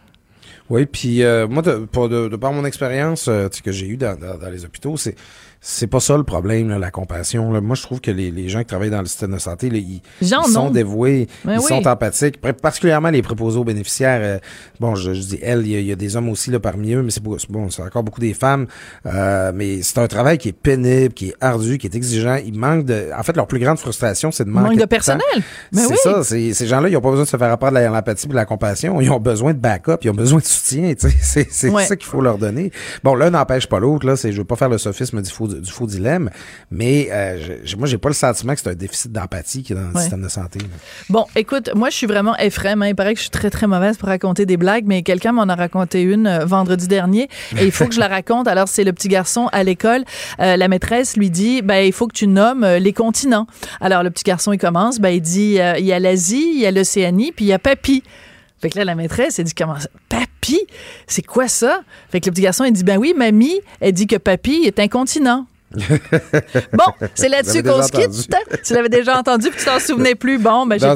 [0.70, 4.50] Oui, puis euh, moi, de, par mon expérience euh, que j'ai eue dans, dans, dans
[4.50, 5.16] les hôpitaux, c'est
[5.62, 7.52] c'est pas ça le problème, là, la compassion.
[7.52, 7.60] là.
[7.60, 9.78] Moi, je trouve que les, les gens qui travaillent dans le système de santé, là,
[9.78, 10.70] ils, Genre, ils sont non.
[10.72, 11.66] dévoués, Ben ils oui.
[11.68, 14.22] sont empathiques, particulièrement les préposés aux bénéficiaires.
[14.24, 14.38] euh,
[14.80, 16.60] bon, je, je dis elles, il y, a- il y a des hommes aussi là
[16.60, 17.38] parmi eux, mais c'est bon,
[17.70, 18.68] c'est encore beaucoup des femmes.
[19.06, 22.38] Euh, mais c'est un travail qui est pénible, qui est ardu, qui est exigeant.
[22.46, 23.10] Il manque de.
[23.18, 25.26] En fait, leur plus grande frustration, c'est de manquer Manque de personnel.
[25.72, 25.98] Ben c'est oui.
[26.04, 26.24] ça.
[26.24, 28.46] Ces gens-là, ils n'ont pas besoin de se faire apprendre de l'empathie et de la
[28.46, 29.02] compassion.
[29.02, 29.98] Ils ont besoin de backup.
[30.04, 30.94] Ils ont besoin de soutien.
[31.22, 31.86] c'est Ouais.
[31.86, 32.72] ça qu'il faut leur donner.
[33.04, 34.06] Bon, l'un n'empêche pas l'autre.
[34.08, 36.30] Là, c'est, je veux pas faire le sophisme du faux, du faux dilemme,
[36.72, 39.76] mais euh, je- moi, j'ai pas le sentiment que c'est un déficit d'empathie qui est
[39.76, 40.02] dans le Ouais.
[40.02, 40.60] système de santé.
[40.60, 40.66] là.
[41.10, 42.82] Bon, écoute, moi, je suis vraiment effrème.
[42.84, 42.88] hein.
[42.88, 45.44] Il paraît que je suis très, très mauvaise pour raconter des blagues, mais quelqu'un m'en
[45.50, 48.48] a raconté une euh, vendredi dernier et il faut que je la raconte.
[48.48, 50.04] Alors, c'est le petit garçon à l'école.
[50.40, 53.48] Euh, la maîtresse lui dit, ben, il faut que tu nommes euh, les continents.
[53.82, 56.66] Alors, le petit garçon, il commence, ben, il dit, il y a l'Asie, il y
[56.66, 58.04] a l'Océanie, puis il y a Papy.
[58.62, 59.88] Fait que là, la maîtresse, elle dit, comment ça?
[60.10, 60.29] Papy?
[61.08, 61.82] C'est quoi ça?
[62.12, 64.80] Fait que le petit garçon, il dit, ben oui, mamie, elle dit que papy est
[64.80, 65.46] incontinent.
[66.74, 68.36] Bon, c'est là-dessus qu'on se quitte.
[68.64, 70.40] Tu l'avais déjà entendu, puis tu t'en souvenais plus.
[70.40, 70.88] Bon, ben, j'ai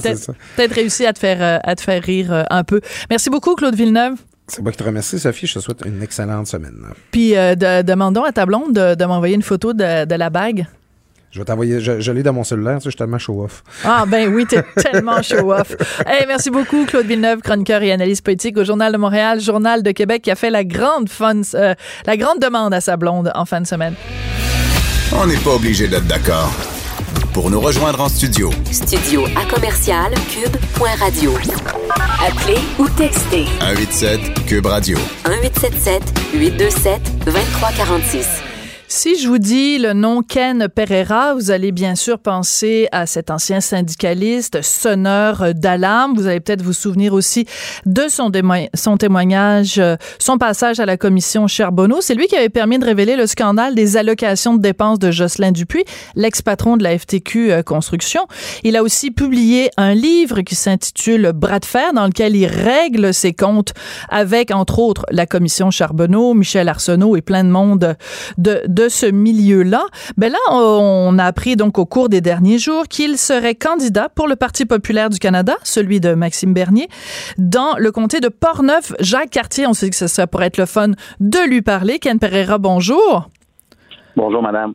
[0.55, 2.81] peut-être réussi à te faire, euh, à te faire rire euh, un peu.
[3.09, 4.15] Merci beaucoup, Claude Villeneuve.
[4.47, 5.47] C'est moi qui te remercie, Sophie.
[5.47, 6.85] Je te souhaite une excellente semaine.
[7.11, 10.29] Puis euh, de- demandons à ta blonde de, de m'envoyer une photo de, de la
[10.29, 10.65] bague.
[11.33, 13.63] Je vais t'envoyer, je, je l'ai dans mon cellulaire, tu sais, je suis tellement show-off.
[13.83, 15.75] Ah ben oui, t'es tellement show-off.
[16.05, 19.89] Hey, merci beaucoup, Claude Villeneuve, chroniqueur et analyste politique au Journal de Montréal, Journal de
[19.89, 21.73] Québec, qui a fait la grande, fun, euh,
[22.05, 23.95] la grande demande à sa blonde en fin de semaine.
[25.19, 26.51] On n'est pas obligé d'être d'accord.
[27.33, 31.33] Pour nous rejoindre en studio, Studio à commercial cube.radio.
[32.27, 34.99] Appelez ou textez 187 Cube Radio.
[35.27, 36.03] 1877
[36.35, 38.52] 827 2346.
[38.95, 43.31] Si je vous dis le nom Ken Pereira, vous allez bien sûr penser à cet
[43.31, 46.13] ancien syndicaliste, sonneur d'alarme.
[46.15, 47.47] Vous allez peut-être vous souvenir aussi
[47.87, 52.01] de son, témoignage, euh, son passage à la commission Charbonneau.
[52.01, 55.51] C'est lui qui avait permis de révéler le scandale des allocations de dépenses de Jocelyn
[55.51, 58.27] Dupuis, l'ex-patron de la FTQ euh, Construction.
[58.63, 63.11] Il a aussi publié un livre qui s'intitule Bras de fer, dans lequel il règle
[63.11, 63.73] ses comptes
[64.09, 67.97] avec, entre autres, la commission Charbonneau, Michel Arsenault et plein de monde
[68.37, 69.85] de, de ce milieu-là.
[70.17, 74.27] Ben là, on a appris donc au cours des derniers jours qu'il serait candidat pour
[74.27, 76.87] le Parti populaire du Canada, celui de Maxime Bernier,
[77.37, 78.93] dans le comté de Portneuf.
[78.99, 81.99] Jacques Cartier, on sait que ça pourrait être le fun de lui parler.
[81.99, 83.29] Ken Pereira, bonjour.
[84.15, 84.73] Bonjour, madame.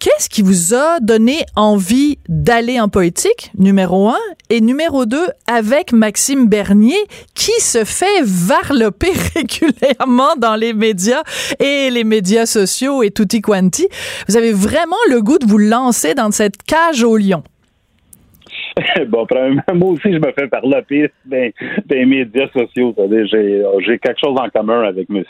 [0.00, 5.92] Qu'est-ce qui vous a donné envie d'aller en politique, numéro un, et numéro deux, avec
[5.92, 11.24] Maxime Bernier, qui se fait varloper régulièrement dans les médias
[11.58, 13.88] et les médias sociaux et tutti quanti.
[14.28, 17.42] Vous avez vraiment le goût de vous lancer dans cette cage au lion.
[19.08, 21.54] bon, premièrement, moi aussi, je me fais parloper des,
[21.86, 22.94] des médias sociaux.
[23.10, 25.24] J'ai, j'ai quelque chose en commun avec M.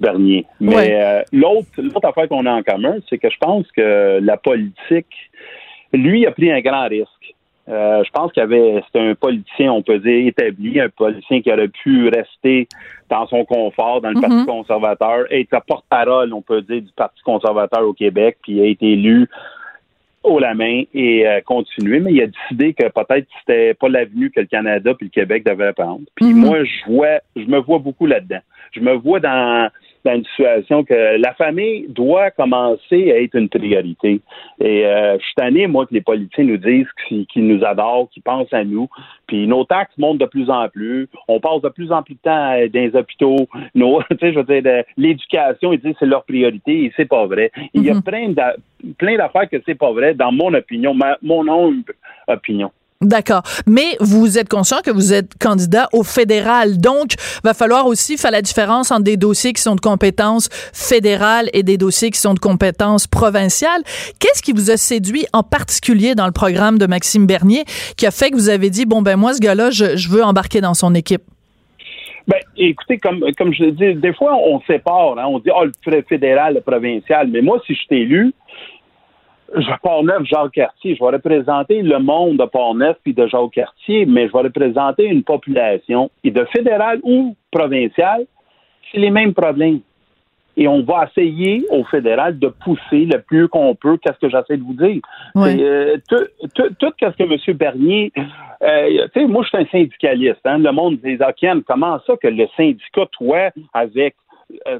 [0.00, 0.44] Bernier.
[0.60, 1.00] Mais Ouais.
[1.02, 5.06] euh, l'autre, l'autre affaire qu'on a en commun, c'est que je pense que la politique,
[5.92, 7.10] lui, a pris un grand risque.
[7.68, 11.40] Euh, je pense qu'il y avait, c'était un politicien, on peut dire, établi, un politicien
[11.40, 12.68] qui aurait pu rester
[13.10, 17.20] dans son confort, dans le Parti conservateur, être le porte-parole, on peut dire, du Parti
[17.24, 19.26] conservateur au Québec, puis a été élu
[20.26, 24.30] haut la main et euh, continuer, mais il a décidé que peut-être c'était pas l'avenue
[24.30, 26.02] que le Canada puis le Québec devaient prendre.
[26.14, 26.40] Puis Mhm.
[26.40, 28.40] moi, je vois, je me vois beaucoup là-dedans.
[28.72, 29.70] Je me vois dans,
[30.06, 34.20] dans une situation que la famille doit commencer à être une priorité.
[34.60, 38.22] Et euh, je suis tanné, moi, que les politiciens nous disent qu'ils nous adorent, qu'ils
[38.22, 38.88] pensent à nous.
[39.26, 41.08] Puis nos taxes montent de plus en plus.
[41.28, 43.46] On passe de plus en plus de temps euh, dans les hôpitaux.
[43.74, 47.26] Nos, je veux dire, de- l'éducation, ils disent que c'est leur priorité et c'est pas
[47.26, 47.50] vrai.
[47.74, 48.02] Il y a Mhm.
[48.98, 51.92] plein d'affaires que c'est pas vrai, dans mon opinion, ma- mon humble
[52.28, 52.70] opinion.
[53.02, 53.42] D'accord.
[53.66, 56.78] Mais vous êtes conscient que vous êtes candidat au fédéral.
[56.78, 57.12] Donc,
[57.44, 61.62] va falloir aussi faire la différence entre des dossiers qui sont de compétences fédérales et
[61.62, 63.82] des dossiers qui sont de compétences provinciales.
[64.18, 67.64] Qu'est-ce qui vous a séduit en particulier dans le programme de Maxime Bernier
[67.98, 70.62] qui a fait que vous avez dit, bon, ben moi, ce gars-là, je, veux embarquer
[70.62, 71.22] dans son équipe?
[72.26, 73.20] Ben, écoutez, comme,
[73.52, 75.18] je le dis, des fois, on sépare.
[75.18, 77.28] Hein, on dit, oh, le fédéral, le provincial.
[77.28, 78.32] Mais moi, si je suis élu,
[79.54, 84.06] je Port-Neuf, Jacques Cartier, je vais représenter le monde de Port-Neuf puis de Jacques Cartier,
[84.06, 88.26] mais je vais représenter une population, et de fédéral ou provincial,
[88.90, 89.80] c'est les mêmes problèmes.
[90.58, 93.98] Et on va essayer au fédéral de pousser le plus qu'on peut.
[93.98, 95.02] Qu'est-ce que j'essaie de vous dire?
[95.34, 95.62] Oui.
[95.62, 97.56] Euh, tout, ce que M.
[97.56, 98.10] Bernier,
[98.62, 100.40] euh, tu sais, moi, je suis un syndicaliste.
[100.46, 104.14] Hein, le monde des Okian, comment ça que le syndicat, toi, avec,
[104.66, 104.78] euh,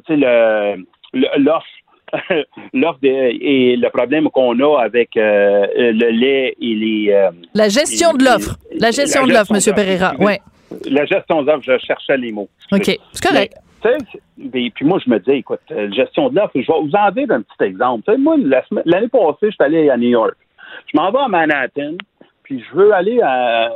[1.12, 1.66] le- l'offre,
[2.72, 7.12] l'offre de- et le problème qu'on a avec euh, le lait et les...
[7.12, 8.56] euh, La gestion de et- l'offre.
[8.78, 10.14] La gestion la de l'offre, de l'offre, Pereira.
[10.18, 10.40] Ouais.
[10.90, 12.48] la gestion d'offre, je cherchais les mots.
[12.72, 12.84] OK.
[13.12, 13.54] C'est correct.
[13.84, 13.96] Mais, sais,
[14.52, 17.10] c'est- puis, moi, je me dis, écoute, euh, gestion de l'offre, je vais vous en
[17.10, 18.16] dire un petit exemple.
[18.18, 20.34] Moi, la l'année passée, je suis allé à New York.
[20.92, 21.92] Je m'en vais à Manhattan,
[22.42, 23.70] puis je veux aller à-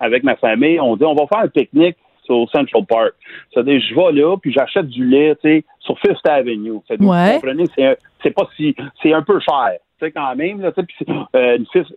[0.00, 0.78] avec ma famille.
[0.80, 1.96] On dit, on va faire un pique-nique
[2.32, 3.12] sur Central Park.
[3.52, 6.80] C'est-à-dire, je vais là, puis j'achète du lait, tu sais, sur Fifth Avenue.
[6.86, 7.26] C'est-à-dire, Ouais.
[7.34, 7.64] Vous comprenez,
[8.22, 11.14] c'est pas si, c'est un peu cher, tu sais, quand même, là, tu sais, puis
[11.36, 11.94] euh, une Fifth-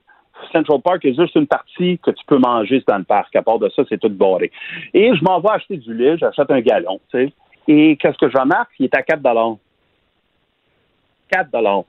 [0.52, 3.34] Central Park est juste une partie que tu peux manger dans le parc.
[3.38, 4.52] À part de ça, c'est tout barré.
[4.93, 7.34] Et je m'en vais acheter du lait, j'achète un gallon, tu sais.
[7.69, 8.69] Et qu'est-ce que je remarque?
[8.78, 9.21] Il est à 4
[11.32, 11.86] 4 dans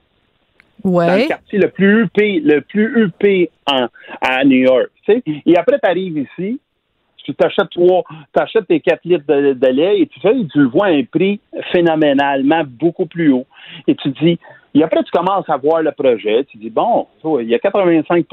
[0.85, 1.27] le Ouais.
[1.27, 3.87] quartier le plus huppé, le plus huppé en,
[4.21, 4.89] à New York.
[5.05, 5.23] Tu sais.
[5.45, 6.59] Et après, tu arrives ici,
[7.27, 10.87] tu t'achètes trois, t'achètes tes 4 litres de, lait et tu fais, tu le vois
[10.87, 11.41] un prix
[11.73, 13.45] phénoménalement beaucoup plus haut.
[13.85, 14.39] Et tu dis,
[14.73, 16.45] Et après, tu commences à voir le projet.
[16.51, 17.07] Tu dis, bon,
[17.39, 18.25] il y a 85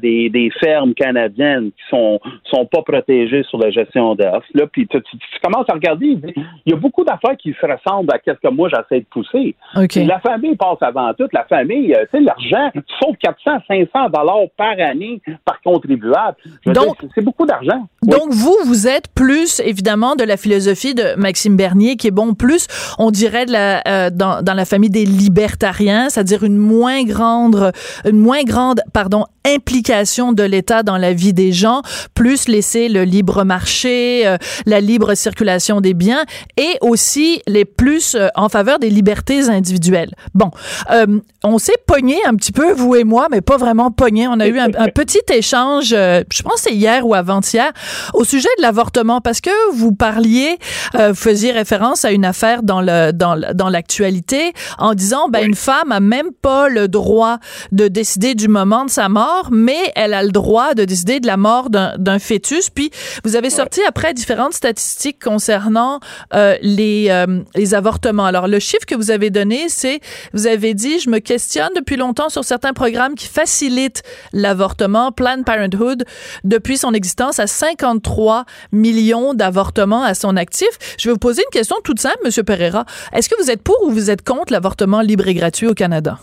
[0.00, 4.46] des, des fermes canadiennes qui sont sont pas protégées sur la gestion d'offres.
[4.54, 4.98] Là, puis tu,
[5.42, 6.18] commences à regarder.
[6.66, 9.54] Il y a beaucoup d'affaires qui se ressemblent à ce que moi j'essaie de pousser.
[9.74, 11.28] La famille passe avant tout.
[11.32, 16.36] La famille, euh, tu sais, l'argent, tu sauves 400, 500 dollars par année par contribuable.
[16.66, 17.86] Donc, c'est beaucoup d'argent.
[18.02, 22.34] Donc, vous, vous êtes plus, évidemment, de la philosophie de Maxime Bernier, qui est bon
[22.34, 22.66] plus,
[22.98, 25.75] on dirait, de la, euh, dans, dans la famille des libertariens
[26.08, 27.72] c'est-à-dire une moins grande,
[28.04, 31.82] une moins grande, pardon, implication de l'État dans la vie des gens,
[32.14, 34.36] plus laisser le libre marché, euh,
[34.66, 36.24] la libre circulation des biens
[36.56, 40.10] et aussi les plus euh, en faveur des libertés individuelles.
[40.34, 40.50] Bon,
[40.90, 44.26] euh, on s'est pogné un petit peu, vous et moi, mais pas vraiment pogné.
[44.28, 47.70] On a eu un, petit échange, je pense c'est hier ou avant-hier,
[48.14, 50.58] au sujet de l'avortement parce que vous parliez,
[50.94, 55.54] vous faisiez référence à une affaire dans le dans, dans l'actualité en disant ben une
[55.54, 57.38] femme a même pas le droit
[57.72, 61.26] de décider du moment de sa mort mais elle a le droit de décider de
[61.26, 62.70] la mort d'un fœtus.
[62.70, 62.90] Puis
[63.24, 66.00] vous avez sorti après différentes statistiques concernant
[66.34, 68.24] euh, les, euh, les avortements.
[68.24, 70.00] Alors le chiffre que vous avez donné, c'est
[70.32, 75.12] vous avez dit je me questionne depuis longtemps sur certains programmes qui facilitent l'avortement.
[75.12, 76.04] Planned Parenthood
[76.44, 80.68] depuis son existence a 53 millions d'avortements à son actif.
[80.98, 82.84] Je vais vous poser une question toute simple, Monsieur Pereira.
[83.12, 86.18] Est-ce que vous êtes pour ou vous êtes contre l'avortement libre et gratuit au Canada?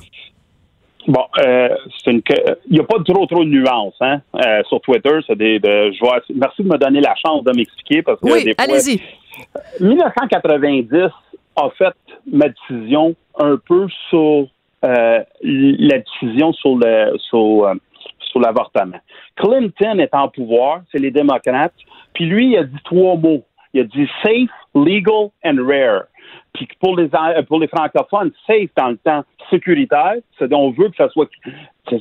[1.07, 1.69] Bon, euh,
[2.03, 2.21] c'est une,
[2.67, 5.19] il n'y a pas trop trop de nuances hein, euh, sur Twitter.
[5.27, 8.53] C'est des, de, je merci de me donner la chance de m'expliquer parce que oui,
[8.57, 9.01] allez-y.
[9.81, 11.09] 1990
[11.55, 11.93] a fait
[12.31, 14.47] ma décision un peu sur
[14.85, 17.73] euh, la décision sur le sur, euh,
[18.19, 18.97] sur l'avortement.
[19.35, 21.73] Clinton est en pouvoir, c'est les démocrates,
[22.13, 23.43] puis lui il a dit trois mots.
[23.73, 26.03] Il a dit safe, legal and rare.
[26.53, 27.09] Puis pour les
[27.47, 31.27] pour les francophones, safe dans le temps sécuritaire, c'est on veut que ça soit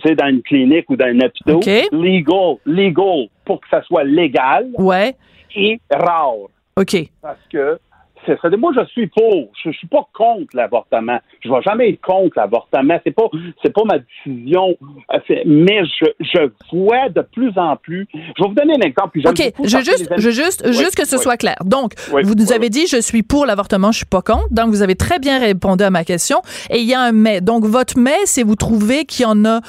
[0.04, 1.60] c'est dans une clinique ou dans un hôpital.
[1.92, 4.68] Legal, legal pour que ça soit légal.
[4.78, 5.14] Ouais.
[5.54, 6.48] Et rare.
[6.76, 6.96] OK.
[7.20, 7.78] Parce que
[8.26, 8.56] c'est.
[8.56, 9.50] Moi, je suis pour.
[9.64, 11.18] Je, suis pas contre l'avortement.
[11.40, 12.98] Je vais jamais être contre l'avortement.
[13.04, 13.28] C'est pas,
[13.62, 14.76] c'est pas ma décision.
[15.12, 18.06] Euh, mais je, je vois de plus en plus.
[18.12, 19.18] Je vais vous donner un exemple.
[19.24, 19.52] OK.
[19.64, 21.56] Je juste, je juste, juste que ce soit clair.
[21.64, 24.52] Donc, vous nous avez dit, je suis pour l'avortement, je suis pas contre.
[24.52, 26.40] Donc, vous avez très bien répondu à ma question.
[26.70, 27.40] Et il y a un mais.
[27.40, 29.60] Donc, votre mais, c'est vous trouvez qu'il y en a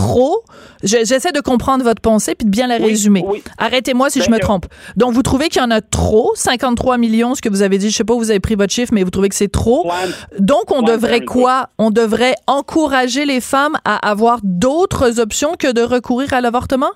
[0.00, 0.42] trop.
[0.82, 3.24] J'essaie de comprendre votre pensée puis de bien la résumer.
[3.58, 4.66] Arrêtez-moi si je me trompe.
[4.96, 7.90] Donc, vous trouvez qu'il y en a trop, 53 millions, ce que vous avez dit,
[7.90, 9.90] je sais pas où vous avez pris votre chiffre, mais vous trouvez que c'est trop.
[10.38, 11.70] Donc, on devrait quoi?
[11.78, 16.90] On devrait encourager les femmes à avoir d'autres options que de recourir à l'avortement?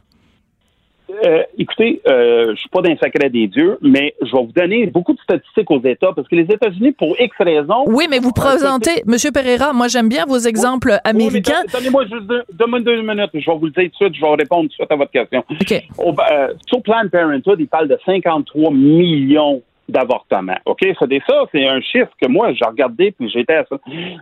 [1.26, 4.86] Euh, écoutez, euh, je suis pas d'un sacré des dieux, mais je vais vous donner
[4.86, 7.84] beaucoup de statistiques aux États parce que les États-Unis, pour X raisons.
[7.86, 11.62] Oui, mais vous présentez, Monsieur Pereira, moi j'aime bien vos exemples américains.
[11.72, 14.34] Donnez-moi juste deux, deux, minutes, je vais vous le dire tout de suite, je vais
[14.34, 15.44] répondre tout de suite à votre question.
[15.48, 15.72] OK.
[15.72, 20.58] Euh, sur Planned Parenthood, il parle de 53 millions d'avortements.
[20.66, 20.80] OK?
[20.82, 23.76] C'est ça, c'est un chiffre que moi, j'ai regardé puis j'étais à ça.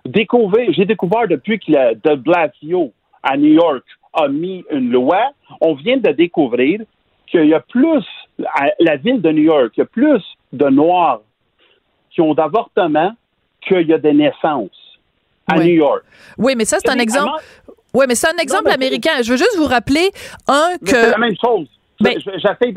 [0.06, 3.84] Découvert, j'ai découvert depuis que la, de Blasio à New York
[4.22, 6.80] a mis une loi, on vient de découvrir
[7.26, 8.04] qu'il y a plus,
[8.54, 11.20] à la ville de New York, il y a plus de Noirs
[12.10, 13.12] qui ont d'avortements
[13.60, 14.98] qu'il y a de naissances
[15.46, 16.04] à New York.
[16.36, 17.42] Oui, mais ça, c'est un exemple.
[17.94, 19.22] Oui, mais c'est un exemple américain.
[19.22, 20.10] Je veux juste vous rappeler,
[20.46, 20.90] un, que.
[20.90, 21.68] C'est la même chose.
[22.00, 22.72] J'essaie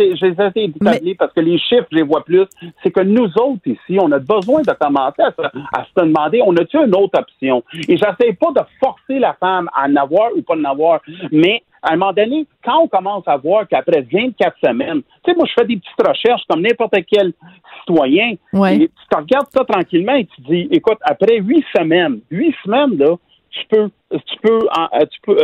[0.67, 2.45] d'établir parce que les chiffres, je les vois plus.
[2.81, 6.77] C'est que nous autres ici, on a besoin de commencer à se, demander, on a-tu
[6.77, 7.63] une autre option?
[7.87, 11.01] Et j'essaie pas de forcer la femme à en avoir ou pas en avoir,
[11.31, 15.35] mais à un moment donné, quand on commence à voir qu'après 24 semaines, tu sais,
[15.35, 17.33] moi, je fais des petites recherches comme n'importe quel
[17.79, 18.35] citoyen.
[18.75, 22.97] Et tu te regardes ça tranquillement et tu dis, écoute, après huit semaines, huit semaines,
[22.97, 23.15] là,
[23.51, 25.37] tu peux, tu peux, euh, tu peux,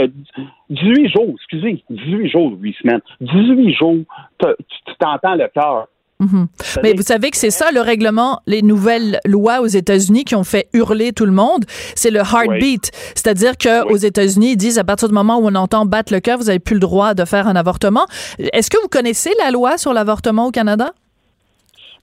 [0.69, 3.97] 18 euh, jours, excusez, 18 jours, 8 semaines, 18 jours,
[4.39, 5.87] tu t'entends le cœur.
[6.19, 6.47] Mhm.
[6.81, 10.43] Mais vous savez que c'est ça le règlement, les nouvelles lois aux États-Unis qui ont
[10.43, 11.63] fait hurler tout le monde,
[11.95, 15.53] c'est le heartbeat, c'est-à-dire que aux États-Unis ils disent à partir du moment où on
[15.53, 18.07] entend battre le cœur, vous avez plus le droit de faire un avortement.
[18.39, 20.91] Est-ce que vous connaissez la loi sur l'avortement au Canada?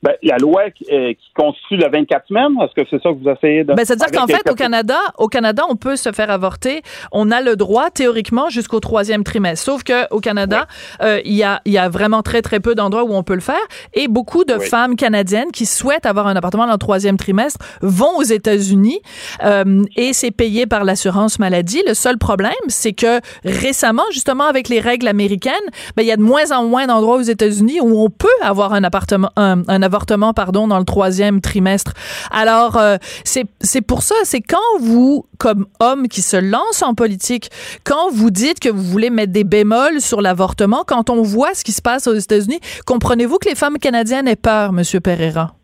[0.04, 3.30] Ben, la loi euh, qui, constitue le 24 semaines, est-ce que c'est ça que vous
[3.30, 3.72] essayez de...
[3.72, 6.82] Ben, C'est-à-dire qu'en fait, au Canada, au Canada, on peut se faire avorter.
[7.10, 9.64] On a le droit, théoriquement, jusqu'au troisième trimestre.
[9.64, 10.66] Sauf qu'au Canada,
[11.00, 13.40] euh, il y, a, y a vraiment très, très peu d'endroits où on peut le
[13.40, 13.56] faire.
[13.94, 18.18] Et beaucoup de femmes canadiennes qui souhaitent avoir un appartement dans le troisième trimestre vont
[18.18, 19.00] aux États-Unis
[19.42, 21.82] euh, et c'est payé par l'assurance maladie.
[21.86, 25.54] Le seul problème, c'est que récemment, justement, avec les règles américaines,
[25.96, 28.74] ben, il y a de moins en moins d'endroits aux États-Unis où on peut avoir
[28.74, 31.92] un appartement, un, un l'avortement, pardon, dans le troisième trimestre.
[32.32, 37.48] Alors, euh, c'est pour ça, c'est quand vous, comme homme qui se lance en politique,
[37.84, 41.62] quand vous dites que vous voulez mettre des bémols sur l'avortement, quand on voit ce
[41.62, 45.54] qui se passe aux États-Unis, comprenez-vous que les femmes canadiennes aient peur, Monsieur Pereira?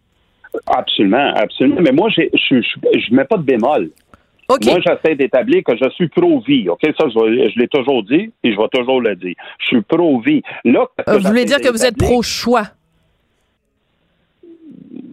[0.66, 1.80] Absolument, absolument.
[1.80, 3.90] Mais moi, je je mets pas de bémol.
[4.48, 6.68] Moi, j'essaie d'établir que je suis pro-vie.
[6.68, 6.80] OK?
[6.82, 9.34] Ça, je, l'ai toujours dit et je vais toujours le dire.
[9.60, 10.42] Je suis pro-vie.
[10.64, 12.64] Là, euh, vous voulez dire que vous êtes pro-choix?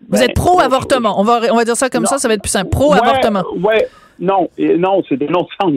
[0.10, 1.20] Vous êtes ben, pro-avortement.
[1.20, 2.70] On va, on va dire ça comme ça, ça va être plus simple.
[2.70, 3.43] Pro-avortement.
[3.58, 3.88] Ouais,
[4.20, 5.74] non, non, c'est de l'autre sens.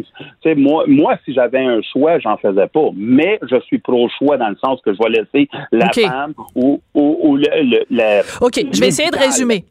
[0.57, 2.89] moi, moi, si j'avais un choix, j'en faisais pas.
[2.95, 7.37] Mais je suis pro-choix dans le sens que je vais laisser la femme ou, ou,
[7.37, 9.65] le, OK, je vais essayer de résumer.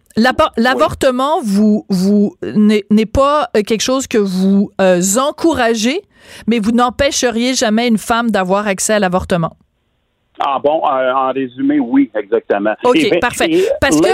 [0.58, 6.02] L'avortement, vous, vous n'est pas euh, quelque chose que vous euh, encouragez,
[6.48, 9.56] mais vous n'empêcheriez jamais une femme d'avoir accès à l'avortement.
[10.40, 12.74] Ah bon, euh, en résumé, oui, exactement.
[12.84, 13.50] OK, parfait.
[13.82, 14.08] Parce que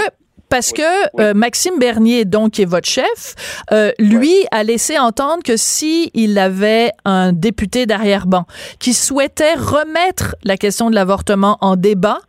[0.56, 3.36] parce que euh, Maxime Bernier, donc qui est votre chef,
[3.74, 8.45] euh, lui a laissé entendre que si il avait un député d'arrière-ban
[8.80, 12.20] qui souhaitait remettre la question de l'avortement en débat,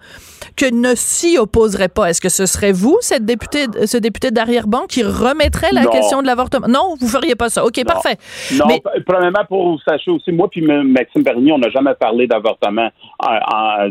[0.57, 2.11] que ne s'y opposerait pas.
[2.11, 6.27] Est-ce que ce serait vous, cette députée, ce député d'arrière-ban, qui remettrait la question de
[6.27, 6.67] l'avortement?
[6.69, 7.65] Non, vous feriez pas ça.
[7.65, 8.17] OK, parfait.
[8.55, 8.83] Non, Mais...
[9.07, 12.89] premièrement, pour vous sachiez aussi, moi puis Maxime Bernier, on n'a jamais parlé d'avortement
[13.21, 13.91] en,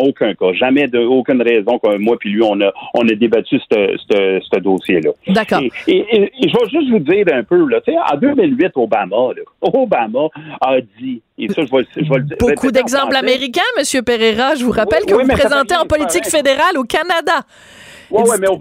[0.00, 0.52] aucun cas.
[0.52, 5.10] Jamais de aucune raison que moi puis lui, on a, on a débattu ce dossier-là.
[5.28, 5.62] D'accord.
[5.88, 7.80] Et, je vais juste vous dire un peu, là,
[8.12, 9.16] en 2008, Obama,
[9.60, 10.28] Obama
[10.60, 12.36] a dit, et ça, je vais, je vais le dire.
[12.38, 14.04] Beaucoup d'exemples américains, M.
[14.04, 14.54] Pereira.
[14.54, 17.44] Je vous rappelle que vous présentez en politique fédérale au Canada.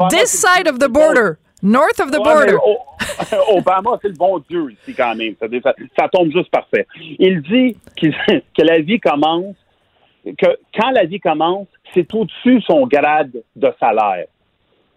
[0.09, 1.38] this side of the border.
[1.63, 2.57] North of the border.
[3.49, 5.36] Obama, c'est le bon Dieu ici quand même.
[5.95, 6.88] Ça, tombe juste parfait.
[7.19, 7.77] Il dit
[8.57, 9.55] que la vie commence,
[10.25, 14.25] que quand la vie commence, c'est au-dessus son grade de salaire.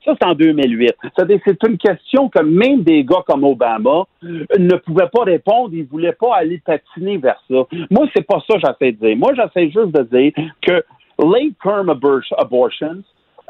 [0.04, 0.92] Ça, c'est en 2008.
[1.16, 5.70] C'est une question que même des gars comme Obama ne pouvaient pas répondre.
[5.72, 7.64] Ils voulaient pas aller patiner vers ça.
[7.90, 9.16] Moi, c'est pas ça que j'essaie de dire.
[9.16, 10.84] Moi, j'essaie juste de dire que
[11.18, 11.88] late-term
[12.36, 13.02] abortions,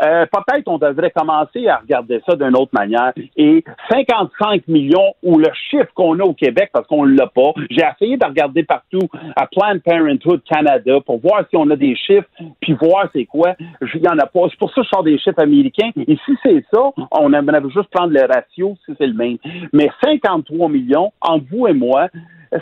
[0.02, 3.12] euh, peut-être on devrait commencer à regarder ça d'une autre manière.
[3.36, 7.52] Et 55 millions, ou le chiffre qu'on a au Québec, parce qu'on ne l'a pas,
[7.70, 11.94] j'ai essayé de regarder partout à Planned Parenthood Canada pour voir si on a des
[11.96, 12.28] chiffres,
[12.60, 13.54] puis voir c'est quoi.
[13.94, 14.40] Il n'y en a pas.
[14.50, 15.90] C'est pour ça que je sors des chiffres américains.
[15.96, 19.38] Et si c'est ça, on aimerait juste prendre le ratio si c'est le même.
[19.72, 22.08] Mais 53 millions, entre vous et moi,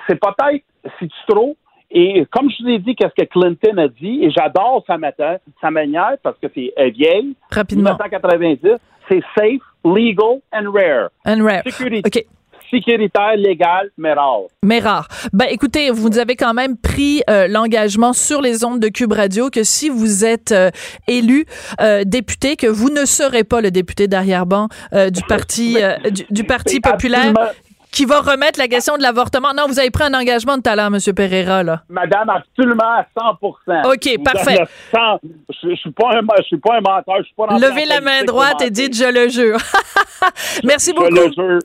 [0.09, 0.65] c'est peut-être,
[0.99, 1.57] c'est trop,
[1.95, 4.97] et comme je vous ai dit, qu'est-ce que Clinton a dit, et j'adore sa,
[5.61, 7.35] sa manière parce que c'est vieille.
[7.51, 7.91] Rapidement.
[7.91, 8.79] 1990,
[9.09, 11.11] c'est safe, legal and rare.
[11.27, 11.63] And rare.
[11.65, 12.27] Sécurité.
[12.73, 14.45] sécuritaire, légal, mais rare.
[14.65, 15.07] Mais rare.
[15.33, 19.51] Ben, écoutez, vous avez quand même pris euh, l'engagement sur les ondes de Cube Radio
[19.51, 20.71] que si vous êtes euh,
[21.07, 21.45] élu
[21.81, 25.77] euh, député, que vous ne serez pas le député d'arrière-ban du parti
[26.11, 27.35] du, du, parti populaire
[27.93, 29.53] qui va remettre la question de l'avortement.
[29.55, 30.99] Non, vous avez pris un engagement de talent, M.
[31.15, 31.83] Pereira, là.
[31.91, 33.39] Madame, absolument à 100
[33.85, 34.65] OK, parfait.
[34.93, 38.01] je, ne suis pas un, je suis pas un menteur, je suis pas Levez la
[38.01, 39.59] main droite et dites je le jure.
[40.65, 41.15] Merci beaucoup.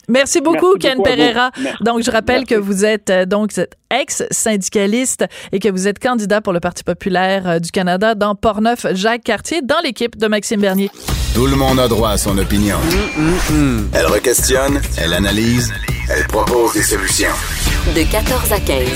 [0.07, 1.51] Merci beaucoup, Ken Pereira.
[1.81, 3.51] Donc, je rappelle que vous êtes euh, donc
[3.89, 8.85] ex-syndicaliste et que vous êtes candidat pour le Parti populaire euh, du Canada dans Portneuf,
[8.93, 10.89] Jacques Cartier, dans l'équipe de Maxime Bernier.
[11.33, 12.77] Tout le monde a droit à son opinion.
[12.77, 13.89] Mm, mm, mm.
[13.93, 15.71] Elle requestionne, elle analyse,
[16.09, 17.29] elle propose des solutions.
[17.95, 18.89] De 14 à 15,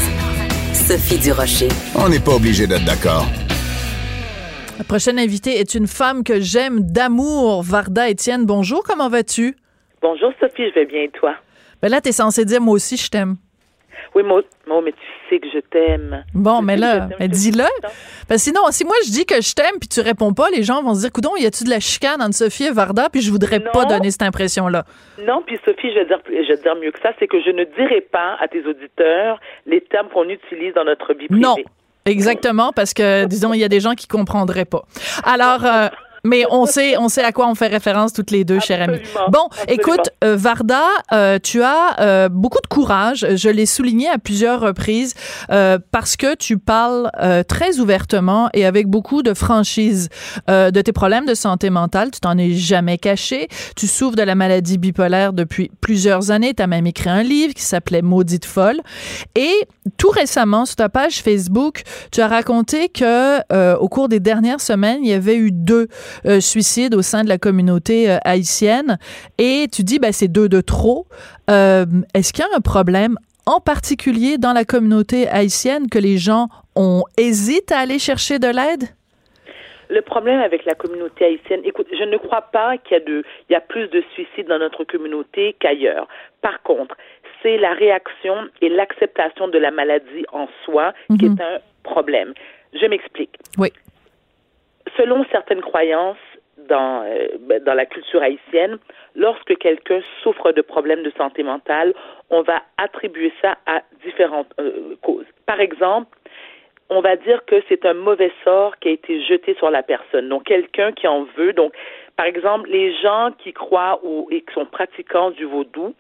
[0.88, 1.70] Sophie Durocher.
[1.96, 3.26] On n'est pas obligé d'être d'accord.
[4.82, 8.48] La prochaine invitée est une femme que j'aime d'amour, Varda Étienne.
[8.48, 9.56] Bonjour, comment vas-tu?
[10.02, 11.36] Bonjour Sophie, je vais bien et toi?
[11.84, 13.36] Ben là, t'es censée dire moi aussi je t'aime.
[14.16, 14.42] Oui, moi,
[14.84, 14.98] mais tu
[15.30, 16.26] sais que je t'aime.
[16.34, 17.66] Bon, mais là, dis-le.
[18.28, 20.64] Parce que sinon, si moi je dis que je t'aime puis tu réponds pas, les
[20.64, 23.10] gens vont se dire, coudon, y a-tu de la chicane entre Sophie et Varda?
[23.12, 24.86] Puis je voudrais pas donner cette impression-là.
[25.28, 27.52] Non, puis Sophie, je vais, dire, je vais dire mieux que ça, c'est que je
[27.52, 31.40] ne dirai pas à tes auditeurs les termes qu'on utilise dans notre vie privée.
[31.40, 31.56] Non.
[32.06, 34.84] Exactement, parce que, disons, il y a des gens qui comprendraient pas.
[35.24, 35.88] Alors, euh,
[36.24, 39.00] mais on sait, on sait à quoi on fait référence toutes les deux, chère amie.
[39.32, 43.26] Bon, écoute, euh, Varda, euh, tu as euh, beaucoup de courage.
[43.36, 45.14] Je l'ai souligné à plusieurs reprises
[45.92, 47.12] parce que tu parles
[47.48, 50.10] très ouvertement et avec beaucoup de franchise
[50.48, 52.12] de tes problèmes de santé mentale.
[52.12, 53.48] Tu t'en es jamais caché.
[53.76, 56.54] Tu souffres de la maladie bipolaire depuis plusieurs années.
[56.54, 58.82] Tu as même écrit un livre qui s'appelait Maudite folle.
[59.36, 59.54] Et
[59.98, 65.00] tout récemment, sur ta page Facebook, tu as raconté que au cours des dernières semaines,
[65.04, 65.88] il y avait eu deux
[66.26, 68.98] euh, suicide au sein de la communauté euh, haïtienne.
[69.38, 71.08] Et tu dis, ben, c'est deux de trop.
[71.50, 76.18] Euh, est-ce qu'il y a un problème en particulier dans la communauté haïtienne que les
[76.18, 78.90] gens ont hésité à aller chercher de l'aide?
[79.90, 83.24] Le problème avec la communauté haïtienne, écoute, je ne crois pas qu'il y a de,
[83.50, 86.08] il y a plus de suicides dans notre communauté qu'ailleurs.
[86.42, 86.96] Par contre,
[87.44, 92.34] c'est la réaction et l'acceptation de la maladie en soi qui est un problème.
[92.74, 93.38] Je m'explique.
[93.58, 93.70] Oui.
[94.98, 96.18] Selon certaines croyances
[96.68, 98.78] dans, euh, ben, dans la culture haïtienne,
[99.16, 101.94] lorsque quelqu'un souffre de problèmes de santé mentale,
[102.30, 105.26] on va attribuer ça à différentes euh, causes.
[105.46, 106.18] Par exemple,
[106.90, 110.28] on va dire que c'est un mauvais sort qui a été jeté sur la personne.
[110.28, 111.54] Donc, quelqu'un qui en veut.
[111.54, 111.74] Donc,
[112.22, 115.96] par exemple, les gens qui croient ou et qui sont pratiquants du vaudou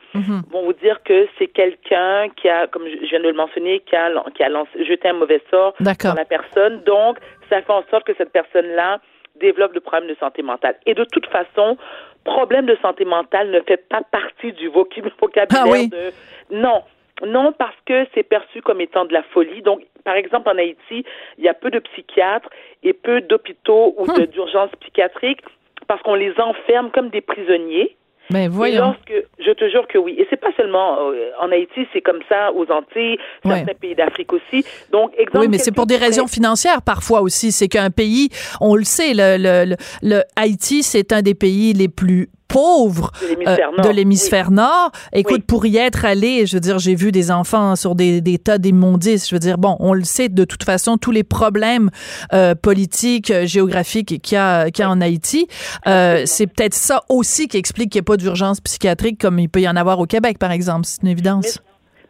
[0.51, 3.95] vont vous dire que c'est quelqu'un qui a, comme je viens de le mentionner, qui
[3.95, 6.11] a, qui a lancé, jeté un mauvais sort D'accord.
[6.11, 6.83] sur la personne.
[6.83, 7.17] Donc,
[7.49, 8.99] ça fait en sorte que cette personne-là
[9.39, 10.75] développe de problèmes de santé mentale.
[10.85, 11.75] Et de toute façon,
[12.23, 15.87] problème de santé mentale ne fait pas partie du voc- vocabulaire Ah oui.
[15.89, 16.11] de...
[16.51, 16.83] Non.
[17.25, 19.63] Non, parce que c'est perçu comme étant de la folie.
[19.63, 21.03] Donc, par exemple, en Haïti,
[21.39, 22.49] il y a peu de psychiatres
[22.83, 25.41] et peu d'hôpitaux ou de- d'urgences psychiatriques
[25.87, 27.95] parce qu'on les enferme comme des prisonniers.
[28.29, 28.79] Ben Et voyons.
[28.81, 30.15] lorsque, je te jure que oui.
[30.17, 33.73] Et c'est pas seulement euh, en Haïti, c'est comme ça aux Antilles, certains Ouais.
[33.73, 34.63] pays d'Afrique aussi.
[34.91, 35.39] Donc, exemple.
[35.39, 37.51] Oui, mais c'est pour des raisons financières parfois aussi.
[37.51, 38.29] C'est qu'un pays,
[38.61, 43.11] on le sait, le, le, le, le Haïti, c'est un des pays les plus pauvres
[43.21, 44.91] De l'hémisphère euh, nord.
[45.13, 45.43] Écoute, Oui.
[45.47, 48.57] pour y être allé, je veux dire, j'ai vu des enfants sur des, des tas
[48.57, 49.29] d'immondices.
[49.29, 51.89] Je veux dire, bon, on le sait de toute façon, tous les problèmes
[52.33, 55.47] euh, politiques, euh, géographiques qu'il y a, qu'il y a en Haïti,
[55.87, 59.49] euh, c'est peut-être ça aussi qui explique qu'il n'y a pas d'urgence psychiatrique comme il
[59.49, 60.85] peut y en avoir au Québec, par exemple.
[60.85, 61.59] C'est une évidence.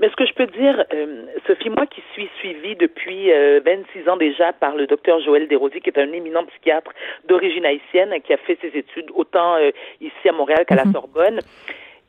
[0.02, 4.10] Mais ce que je peux dire, euh, Sophie, moi qui suis suivie depuis euh, 26
[4.10, 6.92] ans déjà par le docteur Joël Desrosiers, qui est un éminent psychiatre
[7.30, 9.70] d'origine haïtienne, qui a fait ses études autant euh,
[10.02, 11.40] ici à Montréal qu'à la Sorbonne,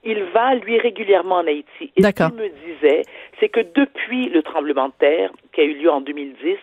[0.04, 1.92] il va, lui, régulièrement en Haïti.
[1.94, 3.02] Et ce qu'il me disait,
[3.38, 6.56] c'est que depuis le tremblement de terre qui a eu lieu en 2010,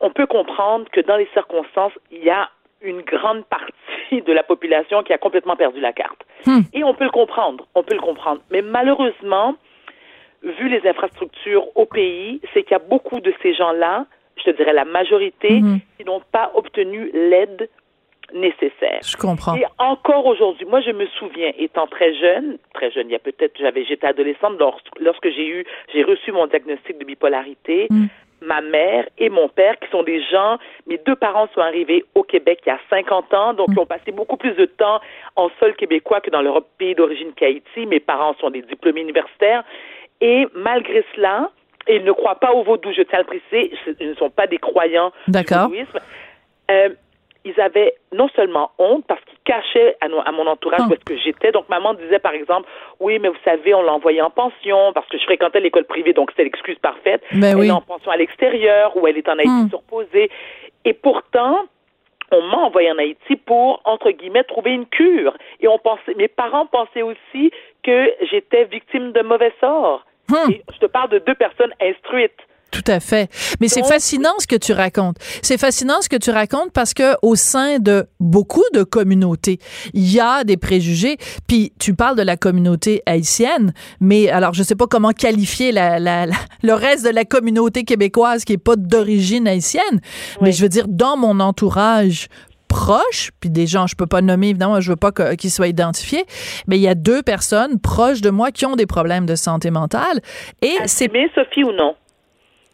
[0.00, 2.48] on peut comprendre que dans les circonstances, il y a
[2.80, 6.24] une grande partie de la population qui a complètement perdu la carte.
[6.72, 8.40] Et on peut le comprendre, on peut le comprendre.
[8.50, 9.56] Mais malheureusement,
[10.42, 14.56] vu les infrastructures au pays, c'est qu'il y a beaucoup de ces gens-là, je te
[14.56, 15.60] dirais la majorité,
[15.98, 17.68] qui n'ont pas obtenu l'aide
[18.32, 19.00] nécessaire.
[19.02, 19.56] Je comprends.
[19.56, 23.18] Et encore aujourd'hui, moi je me souviens, étant très jeune, très jeune, il y a
[23.18, 27.88] peut-être, j'avais, j'étais adolescente lorsque, lorsque j'ai eu, j'ai reçu mon diagnostic de bipolarité.
[28.42, 32.22] Ma mère et mon père, qui sont des gens, mes deux parents sont arrivés au
[32.22, 34.98] Québec il y a 50 ans, donc ils ont passé beaucoup plus de temps
[35.36, 37.84] en sol québécois que dans leur pays d'origine qu'Haïti.
[37.84, 39.62] Mes parents sont des diplômés universitaires.
[40.20, 41.50] Et malgré cela,
[41.86, 44.30] et ils ne croient pas au vaudou, je tiens à le préciser, ils ne sont
[44.30, 45.98] pas des croyants du vaudouisme.
[46.70, 46.90] Euh,
[47.46, 50.88] ils avaient non seulement honte parce qu'ils cachaient à, no- à mon entourage Ah.
[50.90, 51.52] où est-ce que j'étais.
[51.52, 52.68] Donc maman disait par exemple,
[53.00, 56.12] oui, mais vous savez, on l'a envoyée en pension parce que je fréquentais l'école privée,
[56.12, 57.22] donc c'était l'excuse parfaite.
[57.32, 57.68] Ben elle oui.
[57.68, 59.68] est en pension à l'extérieur ou elle est en Haïti Hmm.
[59.70, 60.30] surposée.
[60.84, 61.64] Et pourtant,
[62.30, 65.34] on m'a envoyé en Haïti pour, entre guillemets, trouver une cure.
[65.60, 67.50] Et on pensait, mes parents pensaient aussi
[67.82, 70.04] que j'étais victime de mauvais sort.
[70.30, 70.50] Hmm.
[70.50, 72.32] Et je te parle de deux personnes instruites.
[72.70, 73.28] Tout à fait.
[73.60, 75.16] Mais c'est fascinant ce que tu racontes.
[75.42, 79.58] C'est fascinant ce que tu racontes parce que au sein de beaucoup de communautés,
[79.92, 81.16] il y a des préjugés.
[81.48, 85.98] Puis tu parles de la communauté haïtienne, mais alors je sais pas comment qualifier la,
[85.98, 90.00] la- la- le reste de la communauté québécoise qui est pas d'origine haïtienne.
[90.40, 92.28] Mais je veux dire dans mon entourage
[92.70, 96.24] proche, puis des gens, je peux pas nommer, évidemment, je veux pas qu'ils soient identifiés,
[96.68, 99.70] mais il y a deux personnes proches de moi qui ont des problèmes de santé
[99.70, 100.20] mentale.
[100.62, 101.96] Et c'est Assumé, Sophie, ou non?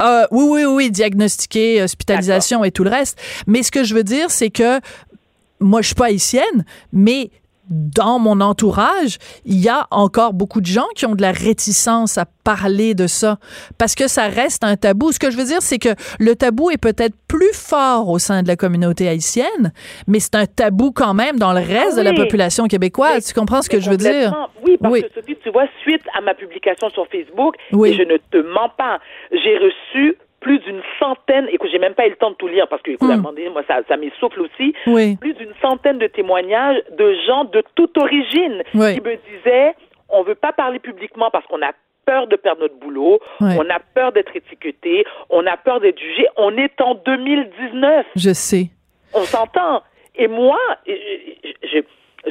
[0.03, 3.19] euh, oui, oui, oui, diagnostiqué, hospitalisation et tout le reste.
[3.47, 4.81] Mais ce que je veux dire, c'est que
[5.59, 7.31] moi, je suis pas haïtienne, mais
[7.69, 12.17] dans mon entourage, il y a encore beaucoup de gens qui ont de la réticence
[12.19, 13.39] à parler de ça
[13.77, 15.11] parce que ça reste un tabou.
[15.13, 15.89] Ce que je veux dire, c'est que
[16.21, 19.73] le tabou est peut-être plus fort au sein de la communauté haïtienne,
[20.07, 23.27] mais c'est un tabou quand même dans le reste de la population québécoise.
[23.27, 24.35] tu comprends ce que je veux dire?
[24.65, 25.03] Oui, parce Oui.
[25.03, 27.91] que Sophie, tu vois, suite à ma publication sur Facebook, Oui.
[27.91, 28.99] et je ne te mens pas,
[29.33, 32.69] j'ai reçu plus d'une centaine, écoute, j'ai même pas eu le temps de tout lire
[32.69, 34.93] parce que, écoute, à un moment donné, moi, ça, ça m'essouffle aussi, Hmm.
[34.95, 35.17] Oui.
[35.17, 38.95] plus d'une centaine de témoignages de gens de toute origine Oui.
[38.95, 39.75] qui me disaient,
[40.09, 41.73] on veut pas parler publiquement parce qu'on a
[42.05, 46.27] peur de perdre notre boulot, on a peur d'être étiqueté, on a peur d'être jugé.
[46.37, 48.07] On est en 2019.
[48.15, 48.67] Je sais.
[49.13, 49.83] On s'entend.
[50.15, 50.93] Et moi, je,
[51.65, 51.79] je,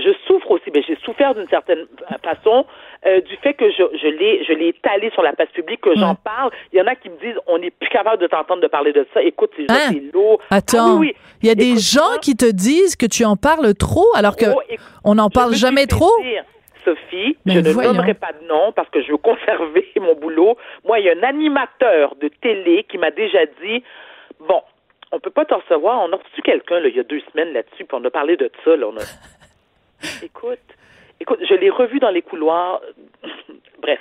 [0.02, 1.86] je souffre aussi, mais j'ai souffert d'une certaine
[2.24, 2.66] façon
[3.06, 5.96] euh, du fait que je, je l'ai je l'ai étalé sur la place publique, que
[5.96, 6.52] j'en parle.
[6.74, 8.94] Il y en a qui me disent on n'est plus capable de t'entendre de parler
[8.94, 9.22] de ça.
[9.22, 9.92] Écoute, c'est Hein?
[10.14, 10.40] lourd.
[10.50, 11.16] Attends, Ah oui, oui.
[11.44, 14.46] il y a des gens qui te disent que tu en parles trop alors que
[14.56, 16.12] oh, écoute, on n'en parle jamais trop.
[16.24, 16.44] dire,
[16.84, 17.94] Sophie, Mais je ne voyons.
[17.94, 20.58] nommerai pas de nom parce que je veux conserver mon boulot.
[20.84, 23.84] Moi, il y a un animateur de télé qui m'a déjà dit
[24.48, 24.62] bon,
[25.12, 26.02] on peut pas te recevoir.
[26.02, 28.52] On a reçu quelqu'un il y a deux semaines là-dessus, puis on a parlé de
[28.64, 28.76] ça.
[28.76, 29.02] Là, on a...
[30.24, 30.60] écoute,
[31.20, 32.82] écoute, je l'ai revu dans les couloirs.
[33.82, 34.00] Bref,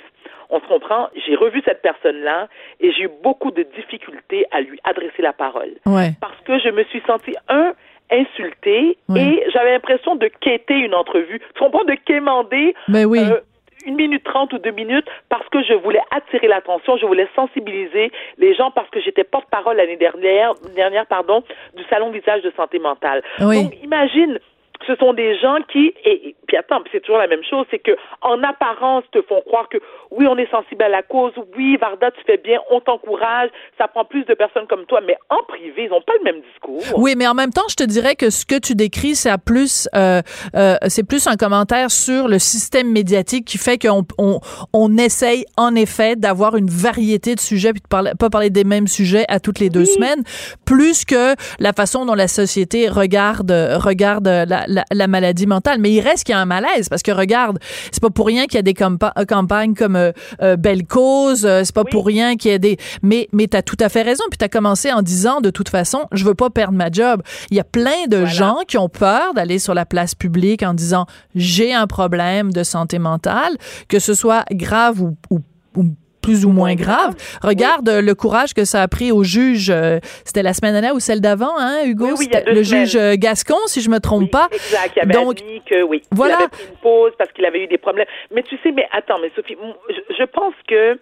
[0.49, 1.09] on se comprend.
[1.25, 2.47] J'ai revu cette personne-là
[2.79, 5.73] et j'ai eu beaucoup de difficultés à lui adresser la parole.
[5.85, 6.11] Ouais.
[6.21, 7.73] Parce que je me suis sentie, un,
[8.11, 9.19] insultée Ouais.
[9.21, 11.39] et j'avais l'impression de quêter une entrevue.
[11.39, 11.83] Tu comprends?
[11.83, 13.19] De quémander Ben oui.
[13.19, 13.39] euh,
[13.85, 18.11] une minute trente ou deux minutes parce que je voulais attirer l'attention, je voulais sensibiliser
[18.37, 21.43] les gens parce que j'étais porte-parole l'année dernière, dernière pardon,
[21.75, 23.21] du salon visage de santé mentale.
[23.41, 23.63] Oui.
[23.63, 24.39] Donc imagine,
[24.87, 27.79] ce sont des gens qui et, et- puis attends, c'est toujours la même chose, c'est
[27.79, 29.77] que en apparence te font croire que
[30.11, 33.49] oui, on est sensible à la cause, oui, Varda, tu fais bien, on t'encourage,
[33.79, 36.41] ça prend plus de personnes comme toi, mais en privé, ils n'ont pas le même
[36.51, 36.81] discours.
[36.99, 39.89] Oui, mais en même temps, je te dirais que ce que tu décris, c'est plus,
[39.95, 40.21] euh,
[40.55, 44.39] euh, c'est plus un commentaire sur le système médiatique qui fait qu'on on,
[44.71, 48.63] on essaye en effet d'avoir une variété de sujets puis de parler, pas parler des
[48.63, 50.23] mêmes sujets à toutes les deux semaines,
[50.65, 53.51] plus que la façon dont la société regarde
[53.83, 55.79] regarde la, la, la maladie mentale.
[55.79, 57.59] Mais il reste qu'il y a un malaise parce que regarde,
[57.91, 60.11] c'est pas pour rien qu'il y a des campa- euh, campagnes comme euh,
[60.41, 61.91] euh, Belle Cause, euh, c'est pas Oui.
[61.91, 62.77] pour rien qu'il y a des.
[63.01, 64.23] Mais mais t'as tout à fait raison.
[64.29, 67.21] Puis t'as commencé en disant de toute façon, je veux pas perdre ma job.
[67.51, 68.31] Il y a plein de Voilà.
[68.31, 71.05] gens qui ont peur d'aller sur la place publique en disant
[71.35, 73.55] j'ai un problème de santé mentale,
[73.87, 75.39] que ce soit grave ou, ou,
[75.75, 75.85] ou
[76.25, 77.13] plus ou moins grave.
[77.43, 79.69] Regarde euh, le courage que ça a pris au juge.
[79.69, 82.05] euh, C'était la semaine dernière ou celle d'avant, hein, Hugo?
[82.07, 82.85] Oui, oui, il y a C'était deux le semaines.
[82.87, 84.47] juge euh, Gascon, si je me trompe pas.
[84.51, 84.93] Exact.
[84.95, 86.01] Il avait Donc, admis que oui.
[86.11, 86.33] voilà.
[86.33, 88.07] Il avait pris une pause parce qu'il avait eu des problèmes.
[88.33, 89.55] Mais tu sais, mais attends, mais Sophie,
[89.89, 90.97] je, je pense que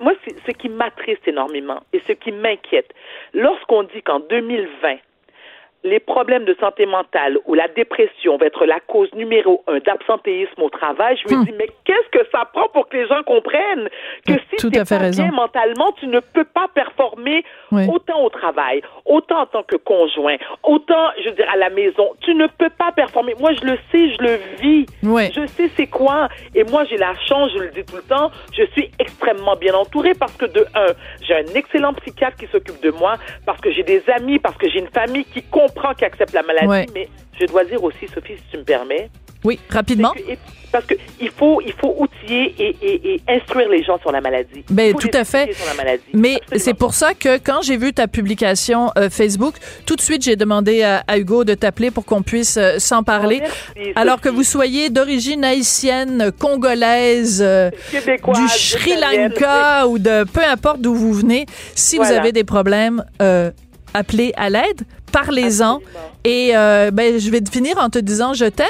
[0.00, 0.12] moi,
[0.46, 2.90] ce qui m'attriste énormément et ce qui m'inquiète,
[3.32, 4.96] lorsqu'on dit qu'en 2020,
[5.84, 10.60] les problèmes de santé mentale ou la dépression va être la cause numéro un d'absentéisme
[10.62, 11.44] au travail, je me Hmm.
[11.44, 13.88] dis, mais qu'est-ce que ça prend pour que les gens comprennent
[14.26, 15.22] que si tu fait pas raison.
[15.22, 17.86] bien mentalement, tu ne peux pas performer Oui.
[17.92, 22.08] autant au travail, autant en tant que conjoint, autant, je veux dire, à la maison.
[22.20, 23.34] Tu ne peux pas performer.
[23.38, 24.86] Moi, je le sais, je le vis.
[25.04, 25.30] Oui.
[25.34, 26.28] Je sais c'est quoi.
[26.54, 29.74] Et moi, j'ai la chance, je le dis tout le temps, je suis extrêmement bien
[29.74, 30.86] entourée parce que de un,
[31.22, 33.14] j'ai un excellent psychiatre qui s'occupe de moi,
[33.44, 36.42] parce que j'ai des amis, parce que j'ai une famille qui comprend, qui accepte la
[36.42, 36.66] maladie.
[36.66, 36.86] Ouais.
[36.94, 37.08] Mais
[37.40, 39.10] je dois dire aussi, Sophie, si tu me permets,
[39.44, 40.10] Oui, rapidement.
[40.12, 40.38] que- et-
[40.72, 44.20] parce que il faut, il faut outiller et, et- et instruire les gens sur la
[44.20, 44.62] maladie.
[44.68, 45.50] Ben, tout à fait.
[46.12, 49.54] Mais c'est pour ça que quand j'ai vu ta publication euh, Facebook,
[49.86, 53.04] tout de suite j'ai demandé à, à Hugo de t'appeler pour qu'on puisse euh, s'en
[53.04, 53.38] parler.
[53.40, 58.94] Merci, Alors que vous soyez d'origine haïtienne, congolaise, euh, du Sri.
[59.00, 63.50] Lanka ou de peu importe d'où vous venez, si vous avez des problèmes, euh,
[63.96, 64.82] appelez à l'aide,
[65.12, 65.80] parlez-en.
[66.24, 68.66] Et euh, ben, je vais finir en te disant je t'aime.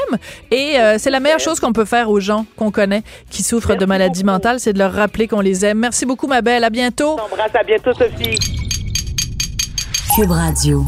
[0.50, 3.76] Et euh, c'est la meilleure chose qu'on peut faire aux gens qu'on connaît qui souffrent
[3.76, 4.32] de maladies beaucoup.
[4.34, 5.78] mentales, c'est de leur rappeler qu'on les aime.
[5.78, 6.64] Merci beaucoup, ma belle.
[6.64, 7.16] À bientôt.
[7.16, 8.38] T'embrasse, à bientôt, Sophie.
[10.14, 10.84] Cube Radio.